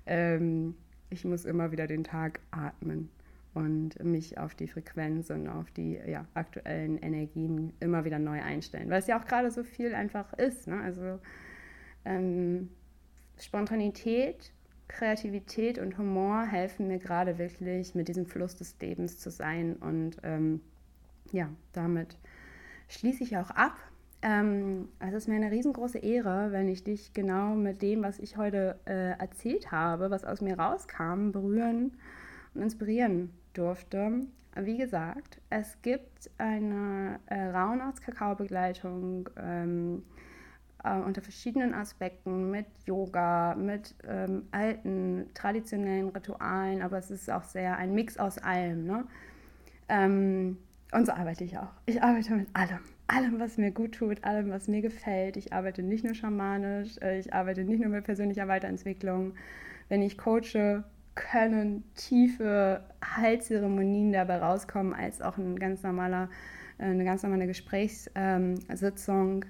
Ähm, 0.05 0.75
ich 1.09 1.25
muss 1.25 1.45
immer 1.45 1.71
wieder 1.71 1.87
den 1.87 2.03
Tag 2.03 2.39
atmen 2.51 3.09
und 3.53 4.03
mich 4.03 4.37
auf 4.37 4.55
die 4.55 4.67
Frequenz 4.67 5.29
und 5.29 5.47
auf 5.47 5.71
die 5.71 5.99
ja, 6.07 6.25
aktuellen 6.33 6.97
Energien 6.97 7.73
immer 7.79 8.05
wieder 8.05 8.19
neu 8.19 8.41
einstellen, 8.41 8.89
weil 8.89 8.99
es 8.99 9.07
ja 9.07 9.19
auch 9.19 9.25
gerade 9.25 9.51
so 9.51 9.63
viel 9.63 9.95
einfach 9.95 10.33
ist. 10.33 10.67
Ne? 10.67 10.79
Also 10.81 11.19
ähm, 12.05 12.69
Spontanität, 13.39 14.51
Kreativität 14.87 15.79
und 15.79 15.97
Humor 15.97 16.45
helfen 16.45 16.87
mir 16.87 16.99
gerade 16.99 17.37
wirklich, 17.37 17.95
mit 17.95 18.07
diesem 18.07 18.25
Fluss 18.25 18.55
des 18.55 18.75
Lebens 18.79 19.19
zu 19.19 19.31
sein 19.31 19.75
und 19.77 20.17
ähm, 20.23 20.61
ja, 21.31 21.49
damit 21.73 22.17
schließe 22.87 23.23
ich 23.23 23.37
auch 23.37 23.51
ab 23.51 23.77
ähm, 24.21 24.89
es 24.99 25.13
ist 25.13 25.27
mir 25.27 25.35
eine 25.35 25.51
riesengroße 25.51 25.99
Ehre, 25.99 26.51
wenn 26.51 26.67
ich 26.67 26.83
dich 26.83 27.13
genau 27.13 27.55
mit 27.55 27.81
dem, 27.81 28.03
was 28.03 28.19
ich 28.19 28.35
heute 28.35 28.77
äh, 28.85 29.17
erzählt 29.17 29.71
habe, 29.71 30.11
was 30.11 30.25
aus 30.25 30.41
mir 30.41 30.59
rauskam, 30.59 31.31
berühren 31.31 31.97
und 32.53 32.61
inspirieren 32.61 33.31
durfte. 33.53 34.21
Wie 34.55 34.77
gesagt, 34.77 35.39
es 35.49 35.81
gibt 35.81 36.29
eine 36.37 37.19
äh, 37.27 37.45
Rauhnachts-Kakao-Begleitung 37.49 39.29
ähm, 39.37 40.03
äh, 40.83 40.97
unter 40.97 41.21
verschiedenen 41.21 41.73
Aspekten 41.73 42.51
mit 42.51 42.65
Yoga, 42.85 43.55
mit 43.55 43.95
ähm, 44.05 44.47
alten, 44.51 45.29
traditionellen 45.33 46.09
Ritualen, 46.09 46.81
aber 46.81 46.97
es 46.97 47.09
ist 47.09 47.29
auch 47.31 47.43
sehr 47.43 47.77
ein 47.77 47.93
Mix 47.93 48.17
aus 48.17 48.37
allem. 48.37 48.85
Ne? 48.85 49.05
Ähm, 49.87 50.57
und 50.91 51.05
so 51.05 51.13
arbeite 51.13 51.45
ich 51.45 51.57
auch. 51.57 51.71
Ich 51.85 52.01
arbeite 52.03 52.33
mit 52.33 52.53
allem 52.53 52.79
allem, 53.09 53.39
was 53.39 53.57
mir 53.57 53.71
gut 53.71 53.95
tut, 53.95 54.23
allem, 54.23 54.49
was 54.49 54.67
mir 54.67 54.81
gefällt. 54.81 55.37
Ich 55.37 55.53
arbeite 55.53 55.83
nicht 55.83 56.03
nur 56.03 56.13
schamanisch, 56.13 56.97
äh, 57.01 57.19
ich 57.19 57.33
arbeite 57.33 57.63
nicht 57.63 57.79
nur 57.81 57.89
mit 57.89 58.03
persönlicher 58.05 58.47
Weiterentwicklung. 58.47 59.33
Wenn 59.89 60.01
ich 60.01 60.17
coache, 60.17 60.83
können 61.15 61.83
tiefe 61.95 62.83
Heilzeremonien 63.03 64.13
dabei 64.13 64.37
rauskommen, 64.37 64.93
als 64.93 65.21
auch 65.21 65.37
ein 65.37 65.57
ganz 65.59 65.83
normaler, 65.83 66.29
äh, 66.77 66.85
eine 66.85 67.03
ganz 67.03 67.23
normale 67.23 67.47
Gesprächssitzung. 67.47 69.45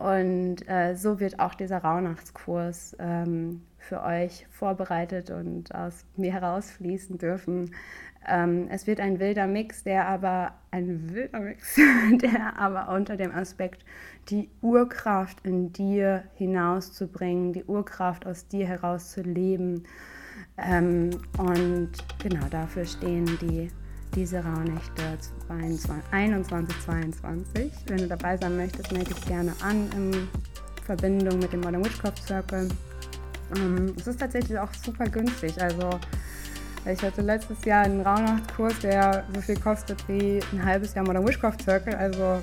Und 0.00 0.66
äh, 0.66 0.94
so 0.96 1.20
wird 1.20 1.40
auch 1.40 1.54
dieser 1.54 1.76
Rauhnachtskurs 1.76 2.96
ähm, 2.98 3.60
für 3.76 4.02
euch 4.02 4.46
vorbereitet 4.50 5.28
und 5.28 5.74
aus 5.74 6.06
mir 6.16 6.32
herausfließen 6.32 7.18
dürfen. 7.18 7.74
Ähm, 8.26 8.66
es 8.70 8.86
wird 8.86 8.98
ein 8.98 9.20
wilder 9.20 9.46
Mix, 9.46 9.84
der 9.84 10.08
aber 10.08 10.54
ein 10.70 11.12
wilder 11.12 11.40
Mix, 11.40 11.78
der 12.12 12.58
aber 12.58 12.88
unter 12.94 13.18
dem 13.18 13.30
Aspekt 13.30 13.84
die 14.30 14.48
Urkraft 14.62 15.44
in 15.44 15.70
dir 15.74 16.24
hinauszubringen, 16.32 17.52
die 17.52 17.64
Urkraft 17.64 18.26
aus 18.26 18.48
dir 18.48 18.66
heraus 18.66 19.10
zu 19.10 19.20
leben. 19.20 19.84
Ähm, 20.56 21.10
und 21.36 21.92
genau 22.22 22.46
dafür 22.48 22.86
stehen 22.86 23.26
die 23.42 23.70
diese 24.14 24.42
Rauhnächte 24.42 25.18
21, 26.10 26.80
22. 26.84 27.72
Wenn 27.86 27.98
du 27.98 28.08
dabei 28.08 28.36
sein 28.36 28.56
möchtest, 28.56 28.92
melde 28.92 29.14
dich 29.14 29.24
gerne 29.26 29.52
an 29.62 29.88
in 29.96 30.28
Verbindung 30.84 31.38
mit 31.38 31.52
dem 31.52 31.60
Modern 31.60 31.84
Witchcraft 31.84 32.22
Circle. 32.26 32.68
Ähm, 33.56 33.94
es 33.96 34.06
ist 34.06 34.20
tatsächlich 34.20 34.58
auch 34.58 34.72
super 34.74 35.04
günstig. 35.04 35.60
Also 35.60 35.90
ich 36.86 37.02
hatte 37.02 37.22
letztes 37.22 37.64
Jahr 37.64 37.84
einen 37.84 38.00
Rauhnachtskurs, 38.00 38.78
der 38.80 39.24
so 39.34 39.40
viel 39.40 39.58
kostet 39.58 40.06
wie 40.08 40.40
ein 40.52 40.64
halbes 40.64 40.94
Jahr 40.94 41.04
Modern 41.04 41.26
Witchcraft 41.26 41.62
Circle. 41.62 41.94
Also 41.94 42.40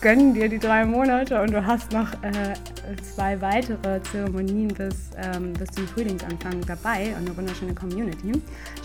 gönn 0.00 0.34
dir 0.34 0.48
die 0.48 0.58
drei 0.58 0.84
Monate 0.84 1.40
und 1.40 1.52
du 1.52 1.64
hast 1.64 1.92
noch 1.92 2.12
äh, 2.22 2.54
zwei 3.02 3.40
weitere 3.40 4.00
Zeremonien 4.02 4.68
bis, 4.68 5.10
ähm, 5.16 5.52
bis 5.54 5.70
zum 5.70 5.86
Frühlingsanfang 5.88 6.60
dabei 6.66 7.14
und 7.18 7.26
eine 7.26 7.36
wunderschöne 7.36 7.74
Community. 7.74 8.32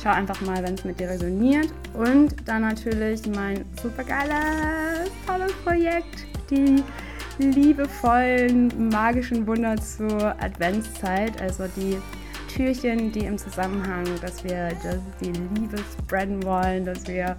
Schau 0.02 0.10
einfach 0.10 0.42
mal, 0.42 0.64
wenn 0.64 0.74
es 0.74 0.84
mit 0.84 1.00
dir 1.00 1.10
resoniert. 1.10 1.70
Und 1.94 2.36
dann 2.46 2.64
natürlich 2.64 3.22
mein 3.28 3.64
supergeiles, 3.82 5.12
tolles 5.28 5.54
Projekt, 5.64 6.26
die 6.50 6.84
liebevollen 7.38 8.90
magischen 8.90 9.46
Wunder 9.48 9.76
zur 9.78 10.36
Adventszeit, 10.42 11.42
also 11.42 11.66
die 11.76 11.98
Türchen, 12.54 13.12
die 13.12 13.26
im 13.26 13.38
Zusammenhang, 13.38 14.06
dass 14.22 14.44
wir 14.44 14.70
dass 14.84 15.00
die 15.20 15.32
Liebe 15.32 15.78
spreaden 16.04 16.44
wollen, 16.44 16.86
dass 16.86 17.08
wir 17.08 17.36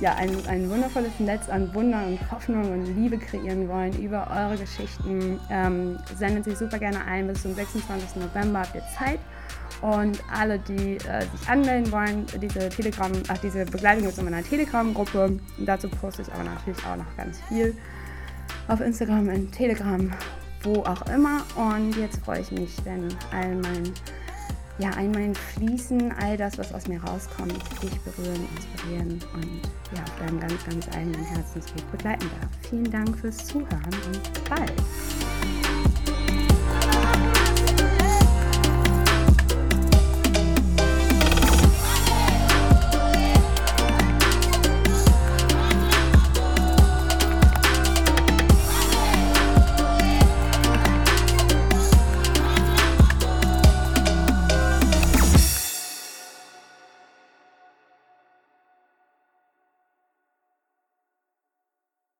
ja, 0.00 0.14
ein, 0.14 0.30
ein 0.46 0.70
wundervolles 0.70 1.18
Netz 1.18 1.48
an 1.48 1.72
Wunder 1.74 2.06
und 2.06 2.18
Hoffnung 2.30 2.70
und 2.70 2.86
Liebe 2.96 3.18
kreieren 3.18 3.68
wollen 3.68 3.92
über 4.00 4.28
eure 4.30 4.56
Geschichten. 4.56 5.40
Ähm, 5.50 5.98
sendet 6.16 6.44
sich 6.44 6.56
super 6.56 6.78
gerne 6.78 7.04
ein. 7.04 7.26
Bis 7.26 7.42
zum 7.42 7.54
26. 7.54 8.16
November 8.16 8.60
habt 8.60 8.74
ihr 8.74 8.82
Zeit. 8.96 9.18
Und 9.80 10.22
alle, 10.32 10.58
die 10.58 10.96
äh, 10.96 11.22
sich 11.36 11.48
anmelden 11.48 11.92
wollen, 11.92 12.26
diese 12.40 12.68
Telegram, 12.68 13.12
ach, 13.28 13.38
diese 13.38 13.64
Begleitung 13.64 14.08
ist 14.08 14.18
in 14.18 14.24
meiner 14.24 14.42
Telegram-Gruppe. 14.42 15.38
Dazu 15.58 15.88
poste 15.88 16.22
ich 16.22 16.32
aber 16.32 16.44
natürlich 16.44 16.84
auch 16.84 16.96
noch 16.96 17.16
ganz 17.16 17.40
viel 17.48 17.76
auf 18.66 18.80
Instagram, 18.80 19.28
in 19.30 19.50
Telegram, 19.50 20.10
wo 20.62 20.82
auch 20.82 21.02
immer. 21.12 21.42
Und 21.56 21.96
jetzt 21.96 22.24
freue 22.24 22.40
ich 22.40 22.50
mich, 22.50 22.76
wenn 22.84 23.08
all 23.32 23.54
mein 23.56 23.92
ja, 24.78 24.90
einmal 24.90 25.34
Fließen, 25.34 26.12
all 26.20 26.36
das, 26.36 26.56
was 26.58 26.72
aus 26.72 26.86
mir 26.86 27.02
rauskommt, 27.02 27.52
dich 27.82 27.98
berühren, 28.00 28.46
inspirieren 28.56 29.20
und 29.34 29.62
ja, 29.94 30.02
auf 30.02 30.18
deinem 30.18 30.40
ganz, 30.40 30.64
ganz 30.64 30.88
eigenen 30.96 31.24
Herzensweg 31.24 31.90
begleiten 31.90 32.30
darf. 32.40 32.50
Vielen 32.68 32.90
Dank 32.90 33.18
fürs 33.18 33.44
Zuhören 33.46 33.94
und 34.06 34.32
bis 34.32 34.42
bald. 34.48 34.72